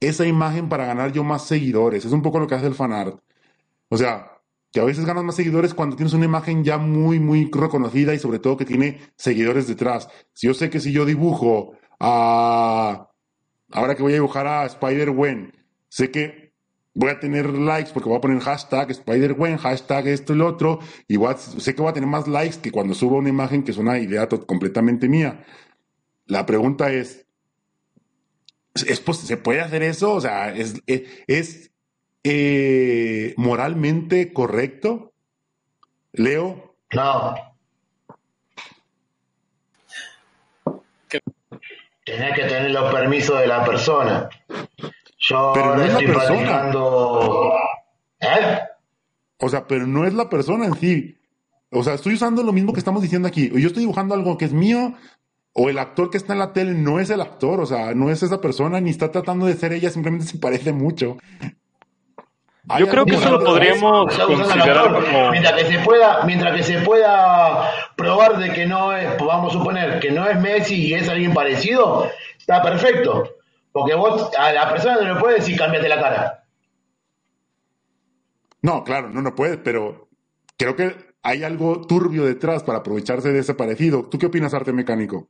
[0.00, 2.04] esa imagen para ganar yo más seguidores.
[2.04, 3.20] Es un poco lo que hace el fanart.
[3.88, 4.32] O sea,
[4.72, 8.18] que a veces ganas más seguidores cuando tienes una imagen ya muy, muy reconocida y
[8.18, 10.08] sobre todo que tiene seguidores detrás.
[10.34, 13.08] Si yo sé que si yo dibujo a...
[13.70, 15.52] Ahora que voy a dibujar a Spider-Gwen,
[15.88, 16.54] sé que
[16.94, 20.80] voy a tener likes porque voy a poner hashtag Spider-Gwen, hashtag esto y lo otro,
[21.06, 23.62] y voy a- sé que voy a tener más likes que cuando subo una imagen
[23.62, 25.44] que es una idea completamente mía.
[26.26, 27.27] La pregunta es,
[28.84, 30.12] ¿es pos- ¿se puede hacer eso?
[30.14, 31.70] O sea, ¿es, es, es,
[32.24, 35.12] eh, moralmente correcto?
[36.12, 36.74] Leo.
[36.92, 37.34] No.
[42.04, 44.28] Tenés que tener los permisos de la persona.
[45.18, 46.26] Yo Pero no es la estoy persona.
[46.28, 47.52] practicando.
[48.20, 48.58] ¿Eh?
[49.38, 51.16] O sea, pero no es la persona en sí.
[51.70, 53.50] O sea, estoy usando lo mismo que estamos diciendo aquí.
[53.50, 54.94] Yo estoy dibujando algo que es mío,
[55.60, 58.10] o el actor que está en la tele no es el actor, o sea, no
[58.10, 61.16] es esa persona, ni está tratando de ser ella, simplemente se parece mucho.
[62.78, 65.04] Yo creo que eso lo podríamos considerar actor.
[65.04, 65.30] como...
[65.32, 69.58] Mientras que se pueda, mientras que se pueda probar de que no es, vamos a
[69.58, 73.28] suponer que no es Messi y es alguien parecido, está perfecto.
[73.72, 76.44] Porque vos a la persona no le puedes decir cámbiate la cara.
[78.62, 80.08] No, claro, no, no puede, pero
[80.56, 84.04] creo que hay algo turbio detrás para aprovecharse de ese parecido.
[84.04, 85.28] ¿Tú qué opinas, arte mecánico?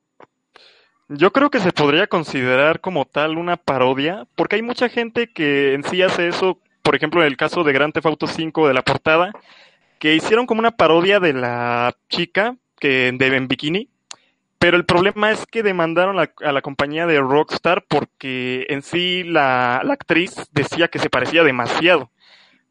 [1.09, 5.73] Yo creo que se podría considerar como tal una parodia, porque hay mucha gente que
[5.73, 8.75] en sí hace eso, por ejemplo, en el caso de Grand Theft Auto 5 de
[8.75, 9.33] la portada,
[9.99, 13.89] que hicieron como una parodia de la chica que de en bikini,
[14.59, 19.79] pero el problema es que demandaron a, la compañía de Rockstar porque en sí la
[19.79, 22.11] actriz decía que se parecía demasiado.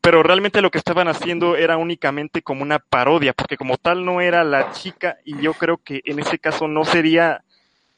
[0.02, 4.22] Pero realmente lo que estaban haciendo era únicamente como una parodia, porque como tal no
[4.22, 7.44] era la chica y yo creo que en ese caso no sería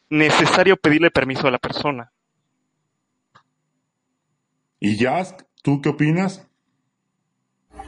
[0.10, 2.12] necesario pedirle permiso a la persona.
[4.80, 6.48] Y Jazz, ¿tú qué opinas?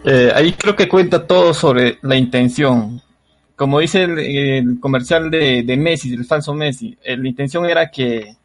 [0.05, 3.01] Eh, ahí creo que cuenta todo sobre la intención.
[3.55, 7.89] Como dice el, el comercial de, de Messi, del falso Messi, eh, la intención era
[7.91, 8.35] que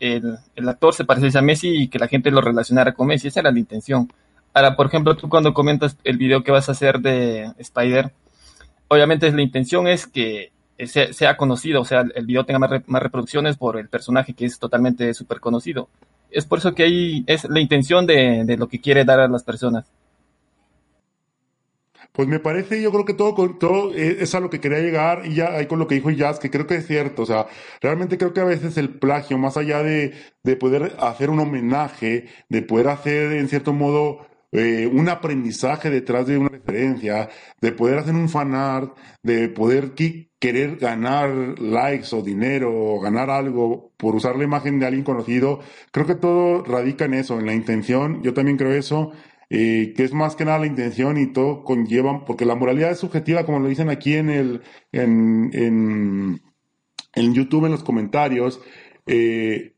[0.00, 3.28] el- el actor se pareciese a Messi y que la gente lo relacionara con Messi.
[3.28, 4.10] Esa era la intención.
[4.56, 8.14] Ahora, por ejemplo, tú cuando comentas el video que vas a hacer de Spider,
[8.88, 10.50] obviamente la intención es que
[10.86, 14.46] sea, conocido, o sea, el video tenga más, re- más reproducciones por el personaje que
[14.46, 15.90] es totalmente súper conocido.
[16.30, 19.44] Es por eso que ahí es la intención de, lo que quiere dar a las
[19.44, 19.84] personas.
[22.12, 25.26] Pues me parece, yo creo que todo, todo eh, es a lo que quería llegar
[25.26, 27.46] y ya ahí con lo que dijo Jazz, que creo que es cierto, o sea,
[27.82, 32.28] realmente creo que a veces el plagio, más allá de, de poder hacer un homenaje,
[32.48, 37.28] de poder hacer en cierto modo eh, un aprendizaje detrás de una referencia,
[37.60, 39.94] de poder hacer un fanart, de poder
[40.38, 45.60] querer ganar likes o dinero o ganar algo por usar la imagen de alguien conocido,
[45.92, 49.12] creo que todo radica en eso, en la intención, yo también creo eso
[49.48, 52.98] eh, que es más que nada la intención y todo conllevan, porque la moralidad es
[52.98, 56.40] subjetiva, como lo dicen aquí en el, en, en,
[57.14, 58.60] en YouTube, en los comentarios,
[59.06, 59.75] eh,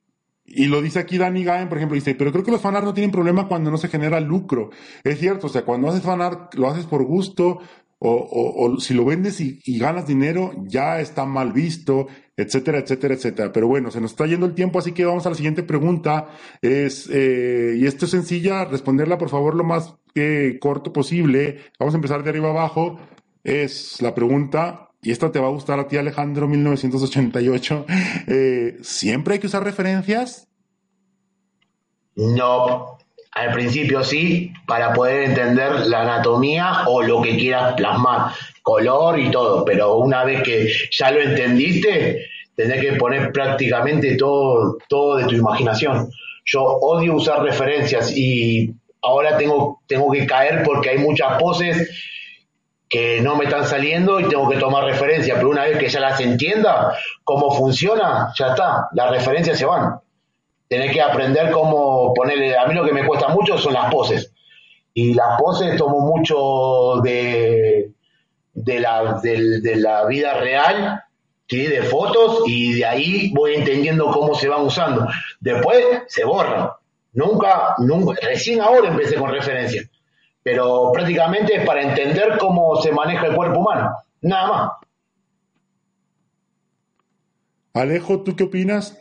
[0.49, 2.95] y lo dice aquí Danny Gaen, por ejemplo, dice, pero creo que los fanart no
[2.95, 4.71] tienen problema cuando no se genera lucro.
[5.05, 7.61] Es cierto, o sea, cuando haces fanart, lo haces por gusto,
[8.01, 13.53] o, si lo vendes y, y ganas dinero, ya está mal visto, etcétera, etcétera, etcétera.
[13.53, 16.29] Pero bueno, se nos está yendo el tiempo, así que vamos a la siguiente pregunta.
[16.63, 21.59] Es, eh, y esto es sencilla, responderla por favor lo más eh, corto posible.
[21.79, 23.01] Vamos a empezar de arriba abajo.
[23.43, 27.87] Es la pregunta, y esta te va a gustar a ti, Alejandro, 1988.
[28.27, 30.49] Eh, ¿Siempre hay que usar referencias?
[32.17, 32.99] No,
[33.33, 38.33] al principio sí, para poder entender la anatomía o lo que quieras plasmar,
[38.63, 42.27] color y todo, pero una vez que ya lo entendiste,
[42.57, 46.11] tenés que poner prácticamente todo, todo de tu imaginación.
[46.45, 51.89] Yo odio usar referencias y ahora tengo, tengo que caer porque hay muchas poses
[52.89, 56.01] que no me están saliendo y tengo que tomar referencia, pero una vez que ya
[56.01, 60.01] las entienda, cómo funciona, ya está, las referencias se van
[60.69, 62.57] tenés que aprender cómo ponerle.
[62.57, 64.33] A mí lo que me cuesta mucho son las poses.
[64.95, 67.91] Y las poses tomo mucho de,
[68.53, 71.03] de, la, de la vida real,
[71.49, 75.07] de fotos, y de ahí voy entendiendo cómo se van usando.
[75.41, 76.71] Después se borran.
[77.13, 79.89] Nunca, nunca, recién ahora empecé con referencias.
[80.51, 83.91] Pero prácticamente es para entender cómo se maneja el cuerpo humano.
[84.23, 84.73] Nada más.
[87.75, 88.99] Alejo, ¿tú qué opinas?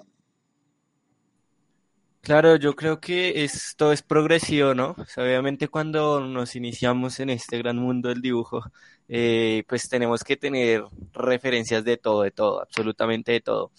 [2.20, 4.94] Claro, yo creo que esto es progresivo, ¿no?
[4.98, 8.66] O sea, obviamente cuando nos iniciamos en este gran mundo del dibujo,
[9.08, 10.84] eh, pues tenemos que tener
[11.14, 13.72] referencias de todo, de todo, absolutamente de todo.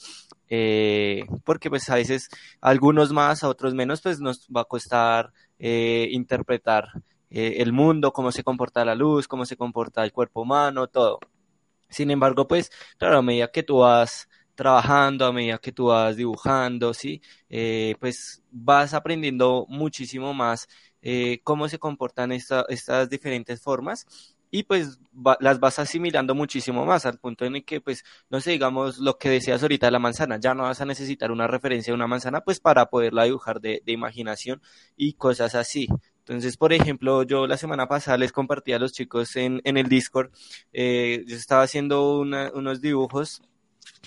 [0.48, 2.30] Eh, porque pues a veces
[2.62, 6.88] a algunos más, a otros menos, pues nos va a costar eh, interpretar
[7.30, 11.18] eh, el mundo, cómo se comporta la luz, cómo se comporta el cuerpo humano, todo.
[11.90, 16.16] Sin embargo, pues, claro, a medida que tú vas trabajando, a medida que tú vas
[16.16, 17.22] dibujando, ¿sí?
[17.48, 20.68] Eh, pues vas aprendiendo muchísimo más
[21.02, 24.06] eh, cómo se comportan esta- estas diferentes formas
[24.50, 24.98] y pues
[25.40, 29.18] las vas asimilando muchísimo más al punto en el que pues no sé, digamos lo
[29.18, 32.06] que decías ahorita de la manzana, ya no vas a necesitar una referencia de una
[32.06, 34.60] manzana pues para poderla dibujar de imaginación
[34.96, 35.86] y cosas así.
[36.28, 39.88] Entonces, por ejemplo, yo la semana pasada les compartí a los chicos en, en el
[39.88, 40.30] Discord,
[40.72, 43.42] eh, yo estaba haciendo una- unos dibujos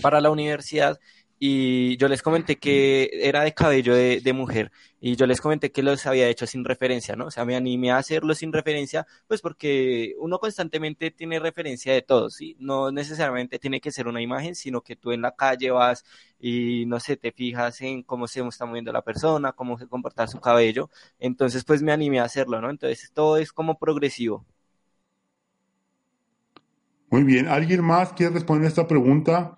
[0.01, 0.99] para la universidad
[1.43, 5.81] y yo les comenté que era de cabello de, mujer y yo les comenté que
[5.81, 7.25] los había hecho sin referencia, ¿no?
[7.25, 12.03] O sea, me animé a hacerlo sin referencia, pues porque uno constantemente tiene referencia de
[12.03, 12.55] todo, ¿sí?
[12.59, 16.05] No necesariamente tiene que ser una imagen, sino que tú en la calle vas
[16.39, 20.27] y, no sé, te fijas en cómo se está moviendo la persona, cómo se comporta
[20.27, 22.69] su cabello, entonces pues me animé a hacerlo, ¿no?
[22.69, 24.45] Entonces todo es como progresivo.
[27.09, 27.47] Muy bien.
[27.47, 29.57] ¿Alguien más quiere responder esta pregunta?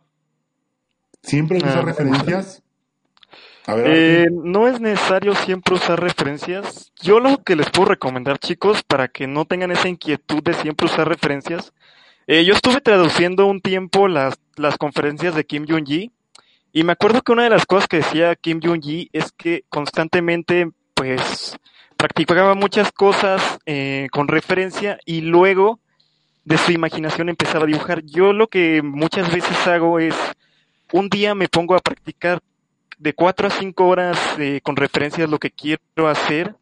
[1.23, 2.61] ¿Siempre usa Ah, referencias?
[3.65, 6.91] A ver, Eh, no es necesario siempre usar referencias.
[7.01, 10.85] Yo lo que les puedo recomendar, chicos, para que no tengan esa inquietud de siempre
[10.85, 11.73] usar referencias,
[12.27, 16.11] eh, yo estuve traduciendo un tiempo las, las conferencias de Kim Jong-gi
[16.73, 20.69] y me acuerdo que una de las cosas que decía Kim Jong-gi es que constantemente,
[20.93, 21.57] pues,
[21.97, 25.79] practicaba muchas cosas eh, con referencia y luego
[26.43, 28.03] de su imaginación empezaba a dibujar.
[28.03, 30.15] Yo lo que muchas veces hago es,
[30.93, 32.39] un día me pongo a practicar
[32.97, 36.55] de cuatro a cinco horas eh, con referencias lo que quiero hacer.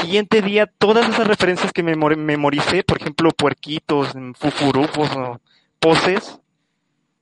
[0.00, 5.40] Siguiente día, todas esas referencias que memor- memoricé, por ejemplo, puerquitos, mm, fufurufos o
[5.78, 6.38] poses,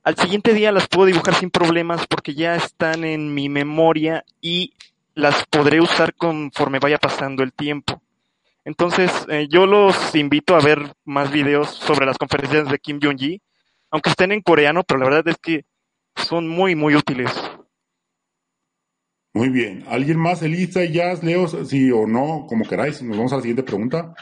[0.03, 4.73] al siguiente día las puedo dibujar sin problemas porque ya están en mi memoria y
[5.13, 8.01] las podré usar conforme vaya pasando el tiempo.
[8.63, 13.41] Entonces, eh, yo los invito a ver más videos sobre las conferencias de Kim Jong-gi,
[13.91, 15.65] aunque estén en coreano, pero la verdad es que
[16.27, 17.31] son muy, muy útiles.
[19.33, 19.85] Muy bien.
[19.87, 20.41] ¿Alguien más?
[20.41, 23.01] Elisa, Jazz, Leo, sí o no, como queráis.
[23.01, 24.13] Nos vamos a la siguiente pregunta.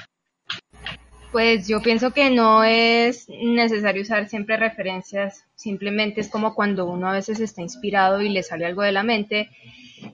[1.31, 7.09] Pues yo pienso que no es necesario usar siempre referencias, simplemente es como cuando uno
[7.09, 9.49] a veces está inspirado y le sale algo de la mente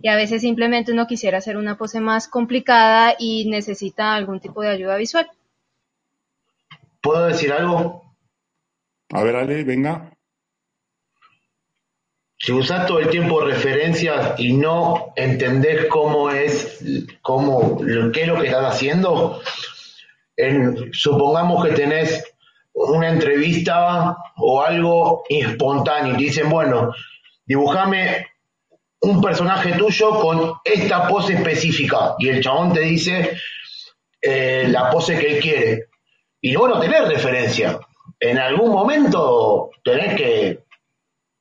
[0.02, 4.62] y a veces simplemente uno quisiera hacer una pose más complicada y necesita algún tipo
[4.62, 5.30] de ayuda visual.
[7.02, 8.16] ¿Puedo decir algo?
[9.12, 10.12] A ver, Ale, venga.
[12.44, 16.84] Si usas todo el tiempo referencias y no entendés cómo es,
[17.22, 17.78] cómo,
[18.12, 19.42] qué es lo que estás haciendo,
[20.36, 22.22] en- supongamos que tenés
[22.74, 26.92] una entrevista o algo espontáneo y te dicen, bueno,
[27.46, 28.28] dibujame
[29.00, 33.38] un personaje tuyo con esta pose específica y el chabón te dice
[34.22, 35.86] eh, la pose que él quiere.
[36.42, 37.80] Y vos no tenés referencia.
[38.20, 40.63] En algún momento tenés que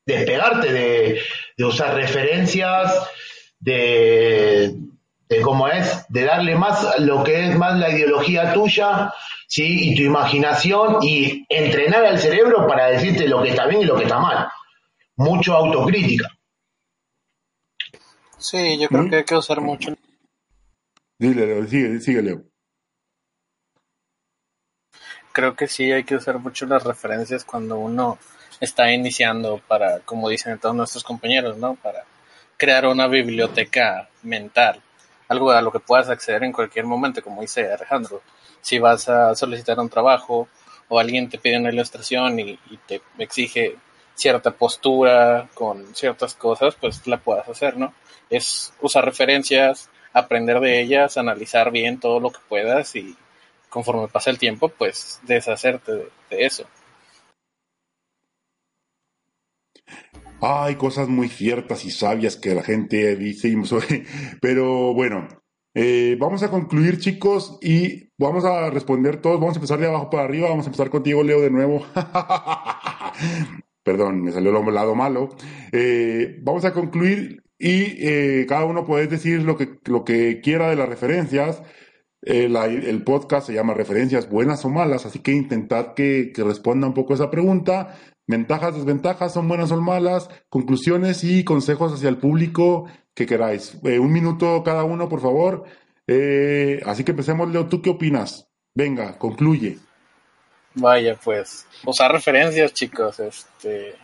[0.06, 1.22] despegarte de,
[1.56, 3.08] de usar referencias,
[3.60, 4.74] de,
[5.28, 9.12] de cómo es, de darle más lo que es más la ideología tuya,
[9.46, 9.90] ¿sí?
[9.92, 13.96] y tu imaginación, y entrenar al cerebro para decirte lo que está bien y lo
[13.96, 14.48] que está mal.
[15.16, 16.28] Mucho autocrítica.
[18.38, 19.94] Sí, yo creo Muy- que hay que usar mucho.
[21.18, 22.42] Dile, Leo, sigue, sigue, Leo.
[25.32, 28.18] Creo que sí hay que usar mucho las referencias cuando uno
[28.62, 31.74] está iniciando para, como dicen todos nuestros compañeros, ¿no?
[31.74, 32.04] Para
[32.56, 34.80] crear una biblioteca mental,
[35.26, 38.22] algo a lo que puedas acceder en cualquier momento, como dice Alejandro.
[38.60, 40.46] Si vas a solicitar un trabajo
[40.88, 43.78] o alguien te pide una ilustración y, te exige
[44.14, 47.92] cierta postura con ciertas cosas, pues la puedas hacer, ¿no?
[48.30, 53.16] Es usar referencias, aprender de ellas, analizar bien todo lo que puedas y
[53.68, 56.64] conforme pasa el tiempo, pues deshacerte de, de eso.
[60.44, 63.56] Hay cosas muy ciertas y sabias que la gente dice,
[64.40, 65.28] pero bueno,
[65.72, 70.10] eh, vamos a concluir chicos y vamos a responder todos, vamos a empezar de abajo
[70.10, 71.86] para arriba, vamos a empezar contigo Leo de nuevo.
[73.84, 75.28] Perdón, me salió el lado malo.
[75.70, 80.70] Eh, vamos a concluir y eh, cada uno puede decir lo que, lo que quiera
[80.70, 81.62] de las referencias.
[82.20, 86.94] El podcast se llama Referencias Buenas o Malas, así que intentad que, que responda un
[86.94, 87.96] poco esa pregunta.
[88.32, 93.76] Ventajas, desventajas, son buenas o malas, conclusiones y consejos hacia el público que queráis.
[93.84, 95.64] Eh, un minuto cada uno, por favor.
[96.06, 98.48] Eh, así que empecemos, Leo, ¿tú qué opinas?
[98.72, 99.76] Venga, concluye.
[100.72, 103.96] Vaya, pues, usar referencias, chicos, este,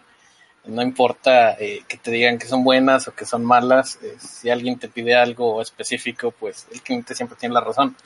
[0.67, 4.51] no importa eh, que te digan que son buenas o que son malas, eh, si
[4.51, 7.97] alguien te pide algo específico, pues el cliente siempre tiene la razón.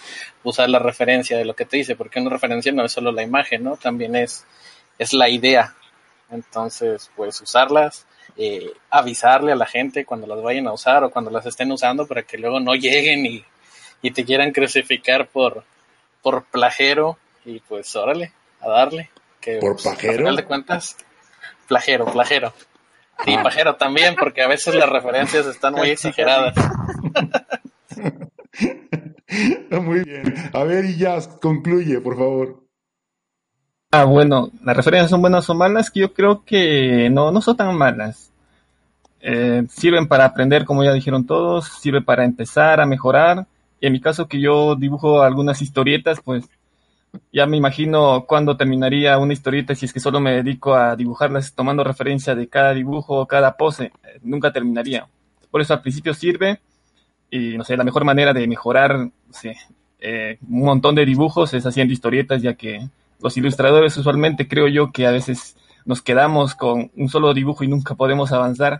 [0.45, 3.25] Usar la referencia de lo que te dice, porque una referencia no es solo la
[3.25, 3.77] imagen, ¿no?
[3.77, 4.47] También es,
[5.01, 5.75] es la idea.
[6.33, 8.07] Entonces, pues usarlas,
[8.37, 12.07] eh, avisarle a la gente cuando las vayan a usar o cuando las estén usando
[12.07, 13.45] para que luego no lleguen y,
[14.01, 15.63] y te quieran crucificar por,
[16.23, 19.11] por plagero y pues órale, a darle.
[19.41, 20.97] Que, ¿Por pues, a final de cuentas,
[21.69, 22.53] plagero, plagero.
[23.25, 23.43] Sí, Ah.
[23.43, 26.55] pajero también, porque a veces las referencias están muy exageradas.
[29.71, 30.35] Muy bien.
[30.53, 32.62] A ver, y ya, concluye, por favor.
[33.95, 37.59] Ah, bueno, las referencias son buenas o malas, que yo creo que no, no son
[37.59, 38.33] tan malas.
[39.21, 43.47] Eh, sirven para aprender, como ya dijeron todos, sirve para empezar a mejorar.
[43.81, 46.49] Y en mi caso que yo dibujo algunas historietas, pues
[47.33, 51.55] ya me imagino cuándo terminaría una historieta si es que solo me dedico a dibujarlas
[51.55, 53.93] tomando referencia de cada dibujo cada pose.
[54.23, 55.07] Nunca terminaría.
[55.51, 56.61] Por eso al principio sirve
[57.31, 59.11] y no sé, la mejor manera de mejorar
[60.01, 62.89] eh, un montón de dibujos es haciendo historietas, ya que
[63.23, 67.69] los ilustradores usualmente creo yo que a veces nos quedamos con un solo dibujo y
[67.69, 68.79] nunca podemos avanzar.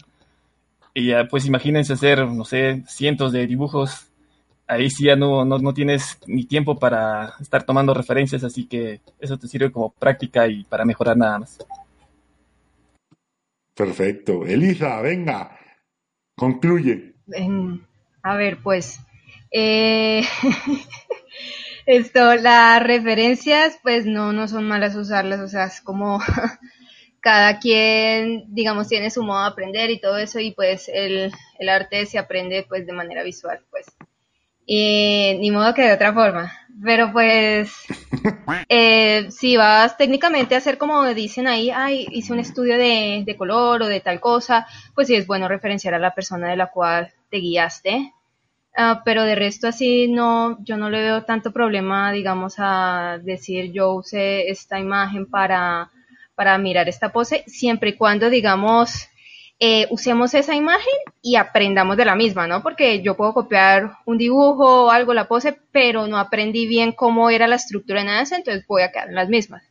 [0.95, 4.09] Y ya, pues imagínense hacer, no sé, cientos de dibujos.
[4.67, 9.01] Ahí sí ya no, no, no tienes ni tiempo para estar tomando referencias, así que
[9.19, 11.59] eso te sirve como práctica y para mejorar nada más.
[13.75, 14.45] Perfecto.
[14.47, 15.59] Elisa, venga,
[16.37, 17.15] concluye.
[17.29, 17.87] En-
[18.23, 19.01] a ver, pues,
[19.51, 20.23] eh,
[21.93, 26.21] esto, las referencias, pues no, no son malas usarlas, o sea, es como
[27.21, 31.69] cada quien, digamos, tiene su modo de aprender y todo eso, y pues el, el
[31.69, 33.87] arte se aprende pues de manera visual, pues.
[34.65, 36.53] Y ni modo que de otra forma.
[36.83, 37.75] Pero pues,
[38.69, 43.37] eh, si vas técnicamente a hacer como dicen ahí, ay, hice un estudio de, de
[43.37, 46.71] color o de tal cosa, pues sí es bueno referenciar a la persona de la
[46.71, 48.13] cual te guiaste.
[48.75, 53.71] Ah, pero de resto así no, yo no le veo tanto problema, digamos, a decir
[53.73, 55.91] yo usé esta imagen para,
[56.35, 59.09] para mirar esta pose, siempre y cuando, digamos,
[59.61, 62.63] eh, usemos esa imagen y aprendamos de la misma, ¿no?
[62.63, 67.29] Porque yo puedo copiar un dibujo o algo, la pose, pero no aprendí bien cómo
[67.29, 69.63] era la estructura de eso, entonces voy a quedar en las mismas.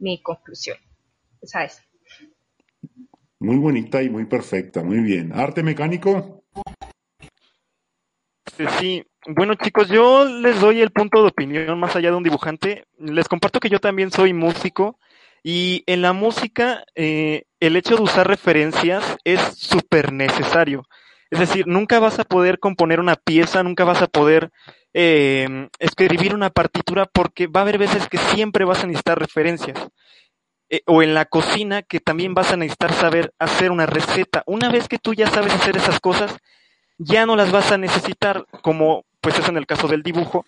[0.00, 0.76] Mi conclusión.
[1.40, 1.80] Esa es.
[3.38, 5.32] Muy bonita y muy perfecta, muy bien.
[5.32, 6.42] Arte mecánico.
[8.58, 12.22] Este, Sí, bueno chicos, yo les doy el punto de opinión más allá de un
[12.22, 12.86] dibujante.
[12.98, 14.98] Les comparto que yo también soy músico
[15.42, 20.84] y en la música eh, el hecho de usar referencias es súper necesario.
[21.30, 24.50] Es decir, nunca vas a poder componer una pieza, nunca vas a poder
[24.94, 29.78] eh, escribir una partitura porque va a haber veces que siempre vas a necesitar referencias.
[30.68, 34.42] Eh, o en la cocina que también vas a necesitar saber hacer una receta.
[34.46, 36.36] Una vez que tú ya sabes hacer esas cosas,
[36.98, 40.46] ya no las vas a necesitar, como pues es en el caso del dibujo,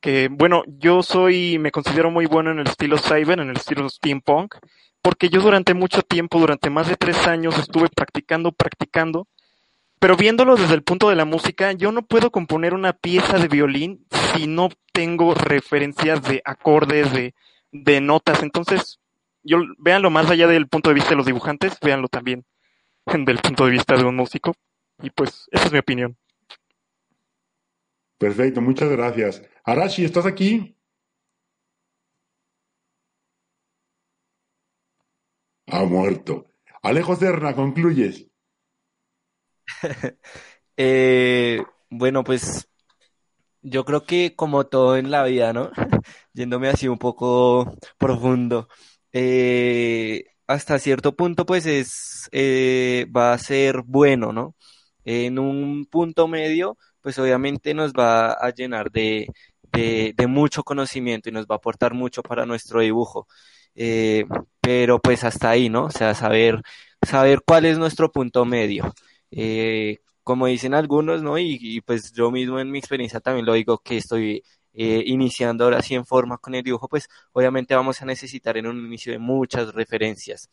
[0.00, 3.88] que bueno, yo soy, me considero muy bueno en el estilo cyber, en el estilo
[3.88, 4.56] steampunk,
[5.02, 9.26] porque yo durante mucho tiempo, durante más de tres años, estuve practicando, practicando,
[9.98, 13.48] pero viéndolo desde el punto de la música, yo no puedo componer una pieza de
[13.48, 17.34] violín si no tengo referencias de acordes, de,
[17.72, 19.00] de notas, entonces,
[19.42, 22.44] yo véanlo más allá del punto de vista de los dibujantes, véanlo también
[23.06, 24.54] del punto de vista de un músico.
[25.02, 26.16] Y pues, esa es mi opinión.
[28.18, 29.42] Perfecto, muchas gracias.
[29.64, 30.76] Arashi, ¿estás aquí?
[35.68, 36.50] Ha muerto.
[36.82, 38.26] Alejo Serna, concluyes.
[40.78, 42.68] Eh, bueno, pues
[43.62, 45.70] yo creo que como todo en la vida, ¿no?
[46.34, 48.68] Yéndome así un poco profundo,
[49.12, 54.56] eh, hasta cierto punto pues es, eh, va a ser bueno, ¿no?
[55.06, 59.28] En un punto medio, pues obviamente nos va a llenar de,
[59.72, 63.26] de, mucho conocimiento y nos va a aportar mucho para nuestro dibujo.
[63.74, 64.24] Eh,
[64.60, 65.84] pero pues hasta ahí, ¿no?
[65.86, 66.62] O sea, saber,
[67.02, 68.92] saber cuál es nuestro punto medio.
[69.30, 71.38] Eh, como dicen algunos, ¿no?
[71.38, 74.42] Y, pues yo mismo en mi experiencia también lo digo que estoy
[74.74, 78.66] eh, iniciando ahora sí en forma con el dibujo, pues obviamente vamos a necesitar en
[78.66, 80.48] un inicio de muchas referencias.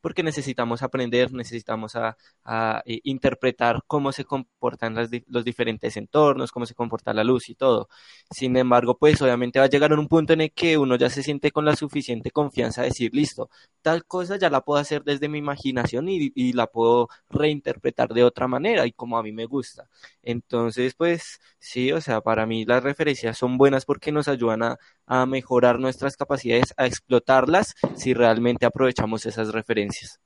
[0.00, 2.16] Porque necesitamos aprender, necesitamos a,
[2.52, 7.48] a eh, interpretar cómo se comportan las los diferentes entornos, cómo se comporta la luz
[7.48, 7.88] y todo.
[8.30, 11.22] Sin embargo, pues obviamente va a llegar un punto en el que uno ya se
[11.22, 13.50] siente con la suficiente confianza de decir, listo,
[13.82, 18.48] tal cosa ya la puedo hacer desde mi imaginación y, la puedo reinterpretar de otra
[18.48, 19.88] manera y como a mí me gusta.
[20.22, 24.78] Entonces, pues sí, o sea, para mí las referencias son buenas porque nos ayudan a,
[25.06, 30.20] a mejorar nuestras capacidades, a explotarlas si realmente aprovechamos esas referencias.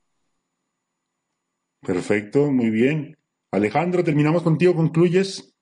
[1.85, 3.17] Perfecto, muy bien.
[3.53, 5.55] Alejandro, terminamos contigo, concluyes.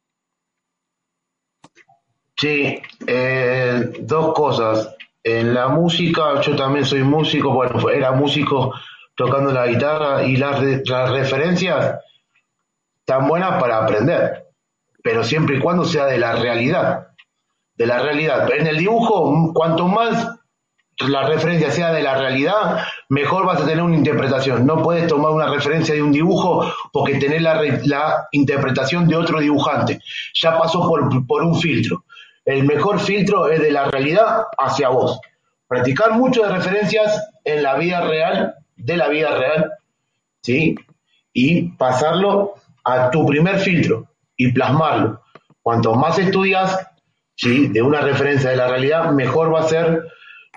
[2.37, 4.97] Sí, eh, dos cosas.
[5.23, 8.75] En la música, yo también soy músico, bueno, era músico
[9.15, 11.99] tocando la guitarra y las, las referencias
[13.05, 14.47] tan buenas para aprender.
[15.03, 17.09] pero siempre y cuando sea de la realidad.
[17.75, 18.49] De la realidad.
[18.53, 20.29] En el dibujo, cuanto más
[20.99, 24.65] la referencia sea de la realidad, mejor vas a tener una interpretación.
[24.65, 29.39] No puedes tomar una referencia de un dibujo porque tenés la, la interpretación de otro
[29.39, 30.01] dibujante.
[30.33, 32.05] Ya pasó por, por un filtro.
[32.47, 35.21] El mejor filtro es de la realidad hacia vos.
[35.69, 39.73] Practicar mucho de referencias en la vida real, de la vida real,
[40.41, 40.75] ¿sí?
[41.35, 44.07] Y pasarlo a tu primer filtro
[44.39, 45.21] y plasmarlo.
[45.61, 46.89] Cuanto más estudias,
[47.37, 47.69] ¿sí?
[47.69, 50.07] De una referencia de la realidad, mejor va a ser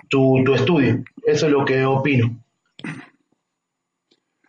[0.08, 1.04] tu, tu estudio.
[1.26, 2.45] Eso es lo que opino.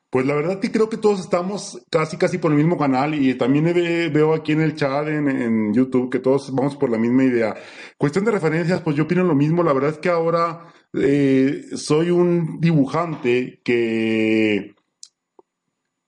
[0.09, 3.35] Pues la verdad que creo que todos estamos casi casi por el mismo canal y
[3.35, 6.97] también ve- veo aquí en el chat en, en YouTube que todos vamos por la
[6.97, 7.55] misma idea.
[7.97, 9.63] Cuestión de referencias, pues yo opino lo mismo.
[9.63, 14.73] La verdad es que ahora eh, soy un dibujante que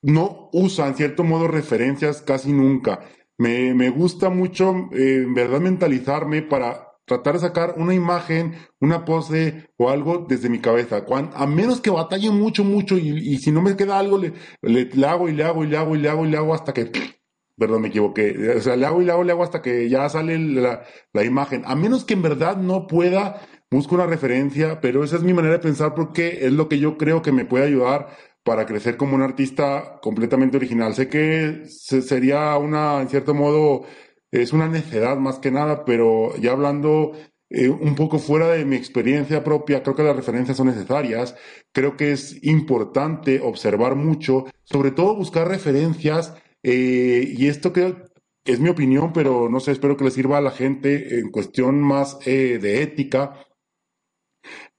[0.01, 2.99] no usa en cierto modo referencias casi nunca.
[3.37, 9.03] Me, me gusta mucho, eh, en verdad, mentalizarme para tratar de sacar una imagen, una
[9.03, 11.03] pose o algo desde mi cabeza.
[11.33, 14.31] A menos que batalle mucho, mucho y, si no me queda algo, le,
[14.61, 16.73] le, hago y le hago y le hago y le hago y le hago hasta
[16.73, 16.91] que...
[17.57, 18.53] Perdón, me equivoqué.
[18.57, 20.83] O sea, le hago y le hago y le hago hasta que ya sale la,
[21.11, 21.63] la imagen.
[21.65, 25.55] A menos que en verdad no pueda, busco una referencia, pero esa es mi manera
[25.55, 29.15] de pensar porque es lo que yo creo que me puede ayudar para crecer como
[29.15, 30.93] un artista completamente original.
[30.95, 33.83] Sé que se- sería una, en cierto modo,
[34.31, 37.13] es una necedad más que nada, pero ya hablando
[37.51, 41.35] eh, un poco fuera de mi experiencia propia, creo que las referencias son necesarias.
[41.71, 48.07] Creo que es importante observar mucho, sobre todo buscar referencias, eh, y esto creo
[48.45, 51.81] es mi opinión, pero no sé, espero que le sirva a la gente en cuestión
[51.81, 53.45] más eh, de ética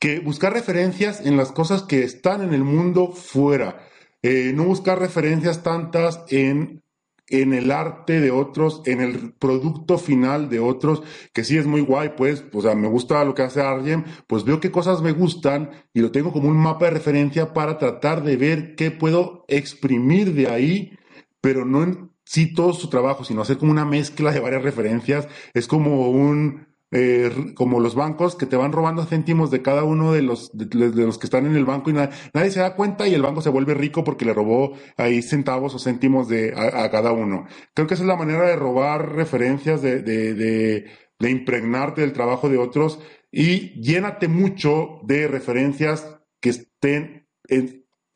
[0.00, 3.86] que buscar referencias en las cosas que están en el mundo fuera,
[4.22, 6.82] no buscar referencias tantas en,
[7.30, 11.02] en el arte de otros, en el producto final de otros,
[11.32, 14.44] que sí es muy guay, pues, o sea, me gusta lo que hace Arjen, pues
[14.44, 18.22] veo qué cosas me gustan y lo tengo como un mapa de referencia para tratar
[18.22, 20.98] de ver qué puedo exprimir de ahí,
[21.40, 25.26] pero no en sí todo su trabajo, sino hacer como una mezcla de varias referencias.
[25.52, 30.12] Es como un, eh, como los bancos que te van robando céntimos de cada uno
[30.12, 30.66] de los, de,
[31.04, 33.42] los que están en el banco y na- nadie se da cuenta y el banco
[33.42, 37.46] se vuelve rico porque le robó ahí centavos o céntimos de, a, cada uno.
[37.74, 40.86] Creo que esa es la manera de robar referencias, de, de, de,
[41.18, 42.98] de impregnarte del trabajo de otros
[43.30, 47.28] y llénate mucho de referencias que estén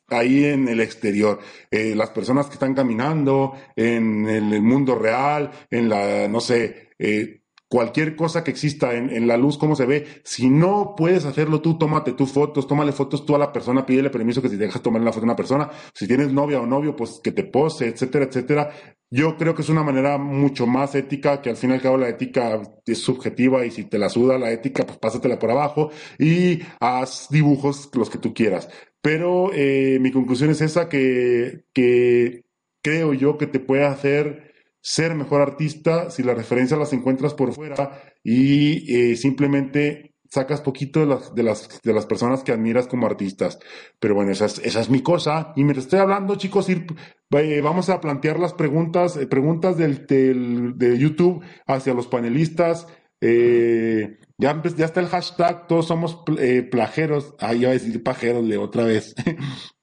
[0.08, 1.38] ahí en el exterior.
[1.70, 7.42] Eh, las personas que están caminando en el mundo real, en la, no sé, eh,
[7.74, 10.06] cualquier cosa que exista en, en la luz, cómo se ve.
[10.22, 14.10] Si no puedes hacerlo tú, tómate tus fotos, tómale fotos tú a la persona, pídele
[14.10, 16.94] permiso que si dejas tomar la foto a una persona, si tienes novia o novio,
[16.94, 18.70] pues que te pose, etcétera, etcétera.
[19.10, 21.96] Yo creo que es una manera mucho más ética, que al fin y al cabo
[21.96, 25.90] la ética es subjetiva y si te la suda la ética, pues pásatela por abajo
[26.16, 28.68] y haz dibujos los que tú quieras.
[29.02, 32.44] Pero eh, mi conclusión es esa, que, que
[32.82, 34.53] creo yo que te puede hacer
[34.86, 41.00] ser mejor artista si las referencias las encuentras por fuera y eh, simplemente sacas poquito
[41.00, 43.58] de las, de, las, de las personas que admiras como artistas.
[43.98, 45.52] Pero bueno, esa es, esa es mi cosa.
[45.56, 46.86] Y mientras estoy hablando, chicos, ir,
[47.30, 52.86] eh, vamos a plantear las preguntas, eh, preguntas del, del- de YouTube hacia los panelistas.
[53.20, 57.34] Eh, ya, ya está el hashtag, todos somos pl- eh, plajeros.
[57.38, 59.14] Ah, a decir pajeros de otra vez.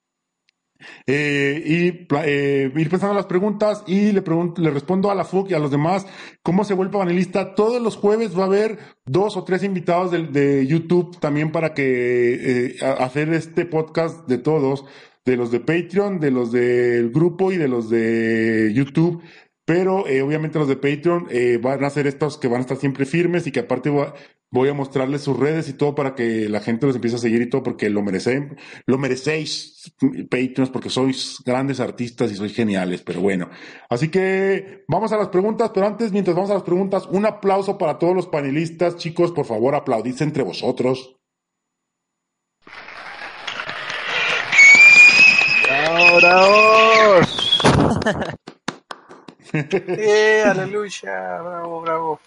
[1.05, 5.51] Eh, y eh, ir pensando las preguntas y le pregunto, le respondo a la FUC
[5.51, 6.05] y a los demás
[6.43, 7.55] cómo se vuelve panelista.
[7.55, 12.71] Todos los jueves va a haber dos o tres invitados de, YouTube también para que
[12.71, 14.85] eh, hacer este podcast de todos,
[15.25, 19.21] de los de Patreon, de los del grupo y de los de YouTube.
[19.65, 21.27] Pero obviamente los de Patreon
[21.61, 24.13] van a ser estos que van a estar siempre firmes y que aparte va-
[24.51, 27.41] voy a mostrarles sus redes y todo para que la gente los empiece a seguir
[27.41, 29.93] y todo porque lo merecen, lo merecéis,
[30.29, 33.49] Patreons, porque sois grandes artistas y sois geniales, pero bueno.
[33.89, 37.77] Así que vamos a las preguntas, pero antes, mientras vamos a las preguntas, un aplauso
[37.77, 41.15] para todos los panelistas, chicos, por favor, aplaudidse entre vosotros.
[45.65, 47.21] ¡Bravo, bravo!
[49.53, 51.41] ¡Eh, aleluya!
[51.41, 52.19] ¡Bravo, bravo!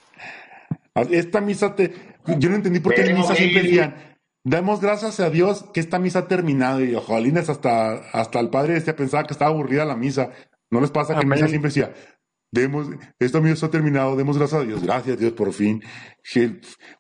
[1.11, 5.31] Esta misa te, yo no entendí por qué en misa siempre decían, damos gracias a
[5.31, 6.83] Dios que esta misa ha terminado.
[6.83, 10.31] Y jolines, hasta, hasta el padre este pensaba que estaba aburrida la misa.
[10.71, 11.95] ¿No les pasa que en misa siempre decía,
[12.51, 15.83] demos, esta misa ha terminado, demos gracias a Dios, gracias a Dios por fin.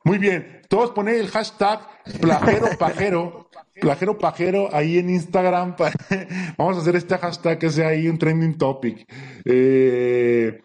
[0.04, 1.80] Muy bien, todos ponen el hashtag
[2.20, 3.50] plajero pajero,
[3.80, 5.76] plajero pajero ahí en Instagram.
[6.58, 9.06] Vamos a hacer este hashtag que sea ahí un trending topic.
[9.44, 10.60] Eh,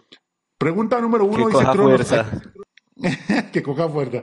[0.60, 1.48] Pregunta número uno.
[1.48, 2.14] Dice Cronos.
[3.52, 4.22] que coja fuerza.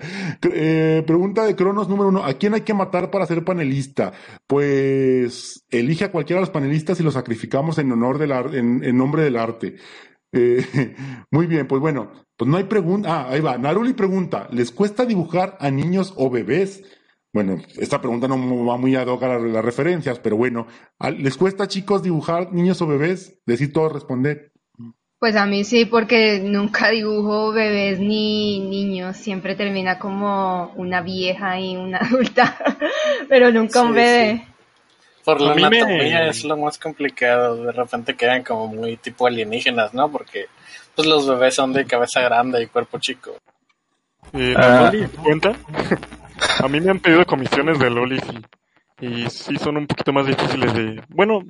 [0.52, 2.24] Eh, pregunta de Cronos número uno.
[2.24, 4.12] ¿A quién hay que matar para ser panelista?
[4.46, 9.22] Pues elige a cualquiera de los panelistas y los sacrificamos en honor del en, nombre
[9.22, 9.76] del arte.
[10.32, 10.94] Eh,
[11.30, 13.08] muy bien, pues bueno, pues no hay pregunta.
[13.12, 13.58] Ah, ahí va.
[13.58, 16.82] Naruli pregunta, ¿les cuesta dibujar a niños o bebés?
[17.32, 20.66] Bueno, esta pregunta no va muy ad hoc a las, referencias, pero bueno,
[20.98, 23.40] ¿a- ¿les cuesta chicos dibujar niños o bebés?
[23.44, 24.52] Decir todo, responder.
[25.18, 31.58] Pues a mí sí, porque nunca dibujo bebés ni niños, siempre termina como una vieja
[31.58, 32.56] y una adulta,
[33.28, 34.46] pero nunca un Sí, bebé.
[35.24, 37.56] Por la me- anatomía es lo más complicado.
[37.64, 40.08] De repente quedan como muy tipo alienígenas, ¿no?
[40.10, 40.46] Porque
[40.94, 43.32] pues los bebés son de cabeza grande y cuerpo chico.
[44.32, 44.60] Eh, Ah.
[44.60, 45.52] ¿la Loli cuenta?
[46.62, 48.40] A mí me han pedido comisiones de lolis y,
[49.00, 51.02] y sí son un poquito más difíciles de...
[51.08, 51.42] Bueno,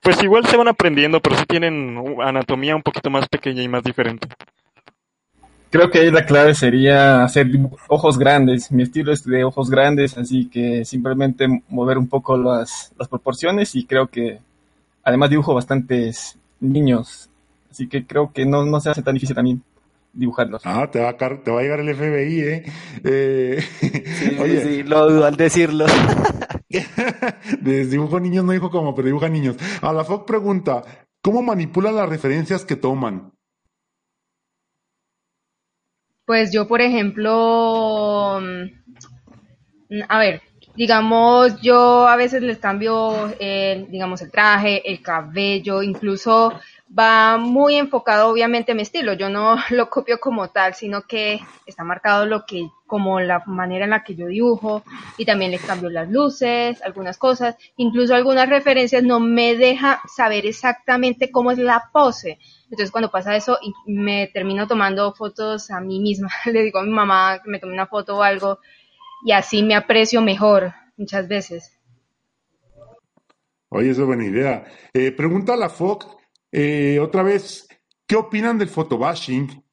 [0.00, 3.82] pues igual se van aprendiendo, pero sí tienen anatomía un poquito más pequeña y más
[3.82, 4.28] diferente.
[5.70, 7.48] Creo que ahí la clave sería hacer
[7.88, 8.70] ojos grandes.
[8.70, 13.74] Mi estilo es de ojos grandes, así que simplemente mover un poco las, las proporciones
[13.74, 14.38] y creo que
[15.02, 17.28] además dibujo bastantes niños,
[17.70, 19.62] así que creo que no, no se hace tan difícil también
[20.14, 20.62] dibujarlos.
[20.64, 22.64] Ah, te va a, te va a llegar el FBI, ¿eh?
[23.04, 25.86] Eh, Sí, oye, sí, lo dudo al decirlo.
[27.60, 29.56] de dibujo niños no dijo cómo, pero dibuja niños.
[29.82, 30.82] A la FOC pregunta,
[31.22, 33.32] ¿cómo manipulan las referencias que toman?
[36.26, 40.40] Pues yo, por ejemplo, mm, a ver,
[40.74, 46.52] digamos, yo a veces les cambio, el, digamos, el traje, el cabello, incluso
[46.96, 49.14] va muy enfocado obviamente a mi estilo.
[49.14, 53.84] Yo no lo copio como tal, sino que está marcado lo que, como la manera
[53.84, 54.84] en la que yo dibujo
[55.16, 60.46] y también les cambio las luces, algunas cosas, incluso algunas referencias no me deja saber
[60.46, 62.38] exactamente cómo es la pose.
[62.64, 66.90] Entonces cuando pasa eso me termino tomando fotos a mí misma, le digo a mi
[66.90, 68.58] mamá que me tome una foto o algo
[69.24, 71.72] y así me aprecio mejor muchas veces.
[73.70, 74.64] Oye, eso es buena idea.
[74.92, 76.23] Eh, pregunta a la FOC,
[76.56, 77.66] eh, otra vez,
[78.06, 79.64] ¿qué opinan del photobashing?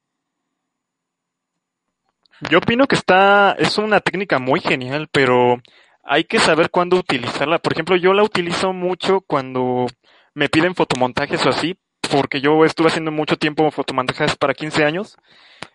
[2.50, 5.62] Yo opino que está, es una técnica muy genial, pero
[6.02, 7.60] hay que saber cuándo utilizarla.
[7.60, 9.86] Por ejemplo, yo la utilizo mucho cuando
[10.34, 11.78] me piden fotomontajes o así,
[12.10, 15.16] porque yo estuve haciendo mucho tiempo fotomontajes para 15 años.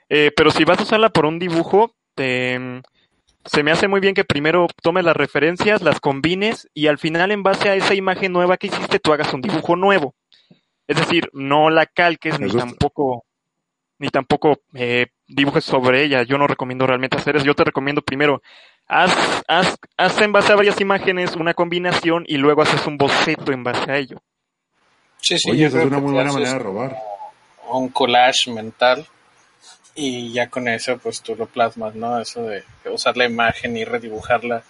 [0.10, 4.26] Eh, pero si vas a usarla por un dibujo, se me hace muy bien que
[4.26, 8.58] primero tomes las referencias, las combines y al final en base a esa imagen nueva
[8.58, 10.17] que hiciste tú hagas un dibujo nuevo.
[10.88, 13.24] Es decir, no la calques ni tampoco
[14.00, 16.24] ni tampoco eh, dibujes sobre ella.
[16.24, 17.46] Yo no recomiendo realmente hacer eso.
[17.46, 18.42] Yo te recomiendo primero
[18.88, 23.52] haz, haz, haz en base a varias imágenes una combinación y luego haces un boceto
[23.52, 24.22] en base a ello.
[25.20, 26.98] Sí, sí, Oye, esa es una muy buena manera de robar.
[27.70, 29.06] Un collage mental
[29.96, 32.20] y ya con eso pues tú lo plasmas, ¿no?
[32.20, 34.64] Eso de usar la imagen y redibujarla.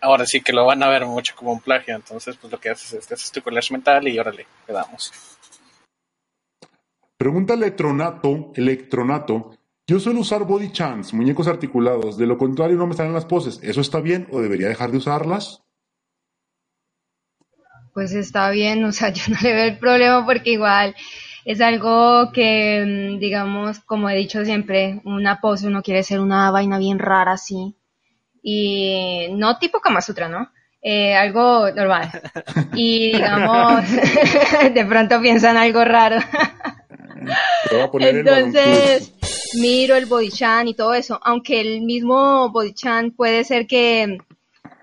[0.00, 2.70] Ahora sí que lo van a ver mucho como un plagio, entonces pues lo que
[2.70, 5.12] haces es que haces tu collage mental y órale, le damos.
[7.16, 12.94] Pregunta Electronato, Electronato, yo suelo usar body chance, muñecos articulados, de lo contrario no me
[12.94, 13.58] salen las poses.
[13.62, 15.62] ¿Eso está bien o debería dejar de usarlas?
[17.94, 20.94] Pues está bien, o sea, yo no le veo el problema porque igual
[21.46, 26.50] es algo que, mm, digamos, como he dicho siempre, una pose uno quiere ser una
[26.50, 27.74] vaina bien rara así.
[28.42, 30.50] Y no tipo Kama Sutra, ¿no?
[30.80, 32.08] Eh, algo normal.
[32.74, 33.84] Y digamos,
[34.74, 36.18] de pronto piensan algo raro.
[37.98, 39.12] El Entonces,
[39.54, 44.18] miro el bodychan y todo eso, aunque el mismo bodychan puede ser que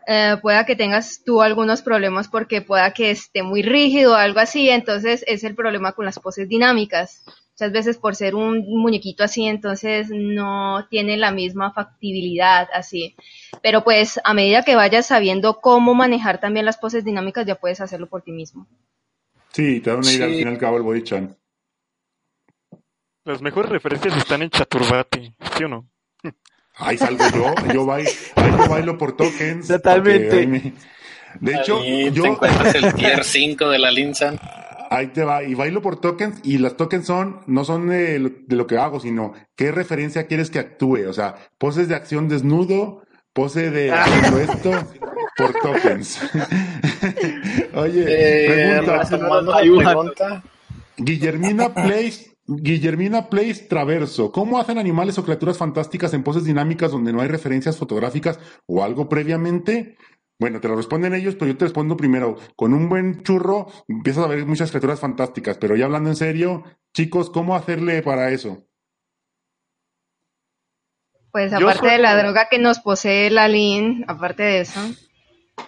[0.07, 4.39] eh, pueda que tengas tú algunos problemas porque pueda que esté muy rígido o algo
[4.39, 7.23] así, entonces es el problema con las poses dinámicas.
[7.57, 13.15] Muchas veces por ser un muñequito así, entonces no tiene la misma factibilidad así.
[13.63, 17.79] Pero pues a medida que vayas sabiendo cómo manejar también las poses dinámicas, ya puedes
[17.79, 18.67] hacerlo por ti mismo.
[19.53, 20.33] Sí, te da una idea Sí.
[20.33, 21.35] al fin y al cabo el body chance.
[23.23, 25.87] Las mejores referencias están en Chaturbati, ¿sí o no?
[26.75, 29.69] Ahí salgo yo, yo bailo, yo bailo por tokens.
[29.69, 30.45] Totalmente.
[30.45, 30.73] me-
[31.39, 34.37] De hecho, Ahí te yo encuentras el tier 5 de la Linsan.
[34.89, 38.29] Ahí te va, y bailo por tokens, y las tokens son, no son de lo,
[38.47, 41.07] de lo que hago, sino qué referencia quieres que actúe.
[41.07, 43.03] O sea, poses de acción desnudo,
[43.33, 44.71] pose de haciendo esto,
[45.37, 46.19] por tokens.
[47.75, 50.43] Oye, Eh, pregunta,
[50.97, 54.31] Guillermina Place, Guillermina Place Traverso.
[54.31, 58.83] ¿Cómo hacen animales o criaturas fantásticas en poses dinámicas donde no hay referencias fotográficas o
[58.83, 59.97] algo previamente?
[60.39, 62.35] Bueno, te lo responden ellos, pero yo te respondo primero.
[62.55, 66.63] Con un buen churro empiezas a ver muchas criaturas fantásticas, pero ya hablando en serio,
[66.93, 68.65] chicos, ¿cómo hacerle para eso?
[71.31, 74.79] Pues aparte soy- de la droga que nos posee la Lin, aparte de eso,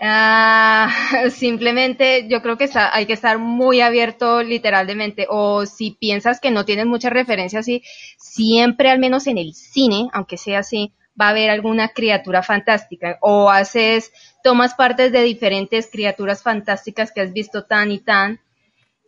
[0.02, 0.90] ah,
[1.32, 5.28] simplemente yo creo que está- hay que estar muy abierto literalmente.
[5.30, 7.84] O si piensas que no tienes muchas referencias así,
[8.18, 13.18] siempre al menos en el cine, aunque sea así, va a haber alguna criatura fantástica.
[13.22, 14.12] O haces,
[14.48, 18.40] tomas partes de diferentes criaturas fantásticas que has visto tan y tan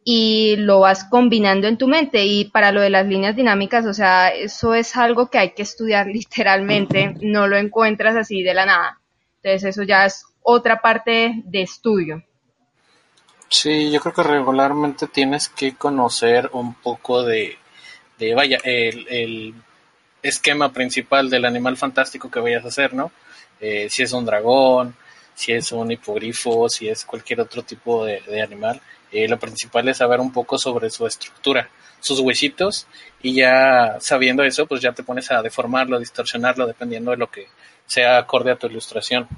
[0.03, 2.25] y lo vas combinando en tu mente.
[2.25, 5.61] Y para lo de las líneas dinámicas, o sea, eso es algo que hay que
[5.61, 8.99] estudiar literalmente, no lo encuentras así de la nada.
[9.41, 12.21] Entonces eso ya es otra parte de estudio.
[13.47, 17.57] Sí, yo creo que regularmente tienes que conocer un poco de,
[18.35, 19.53] vaya, el, el
[20.21, 23.13] esquema principal del animal fantástico que vayas a hacer, ¿no?
[23.61, 24.95] Eh, si es un dragón,
[25.39, 28.81] si es un hipogrifo, si es cualquier otro tipo de, animal.
[29.09, 31.69] Eh, lo principal es saber un poco sobre su estructura,
[32.01, 32.87] sus huesitos,
[33.21, 37.31] y ya sabiendo eso, pues ya te pones a deformarlo, a distorsionarlo, dependiendo de lo
[37.31, 37.47] que
[37.85, 39.29] sea acorde a tu ilustración.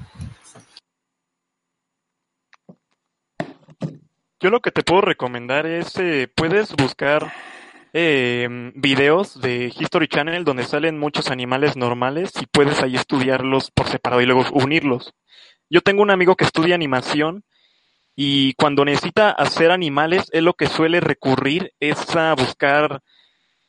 [4.40, 7.32] Yo lo que te puedo recomendar es, eh, puedes buscar
[7.94, 13.88] eh, videos de History Channel donde salen muchos animales normales y puedes ahí estudiarlos por
[13.88, 15.14] separado y luego unirlos.
[15.72, 17.46] Yo tengo un amigo que estudia animación
[18.14, 23.02] y cuando necesita hacer animales, él lo que suele recurrir es a buscar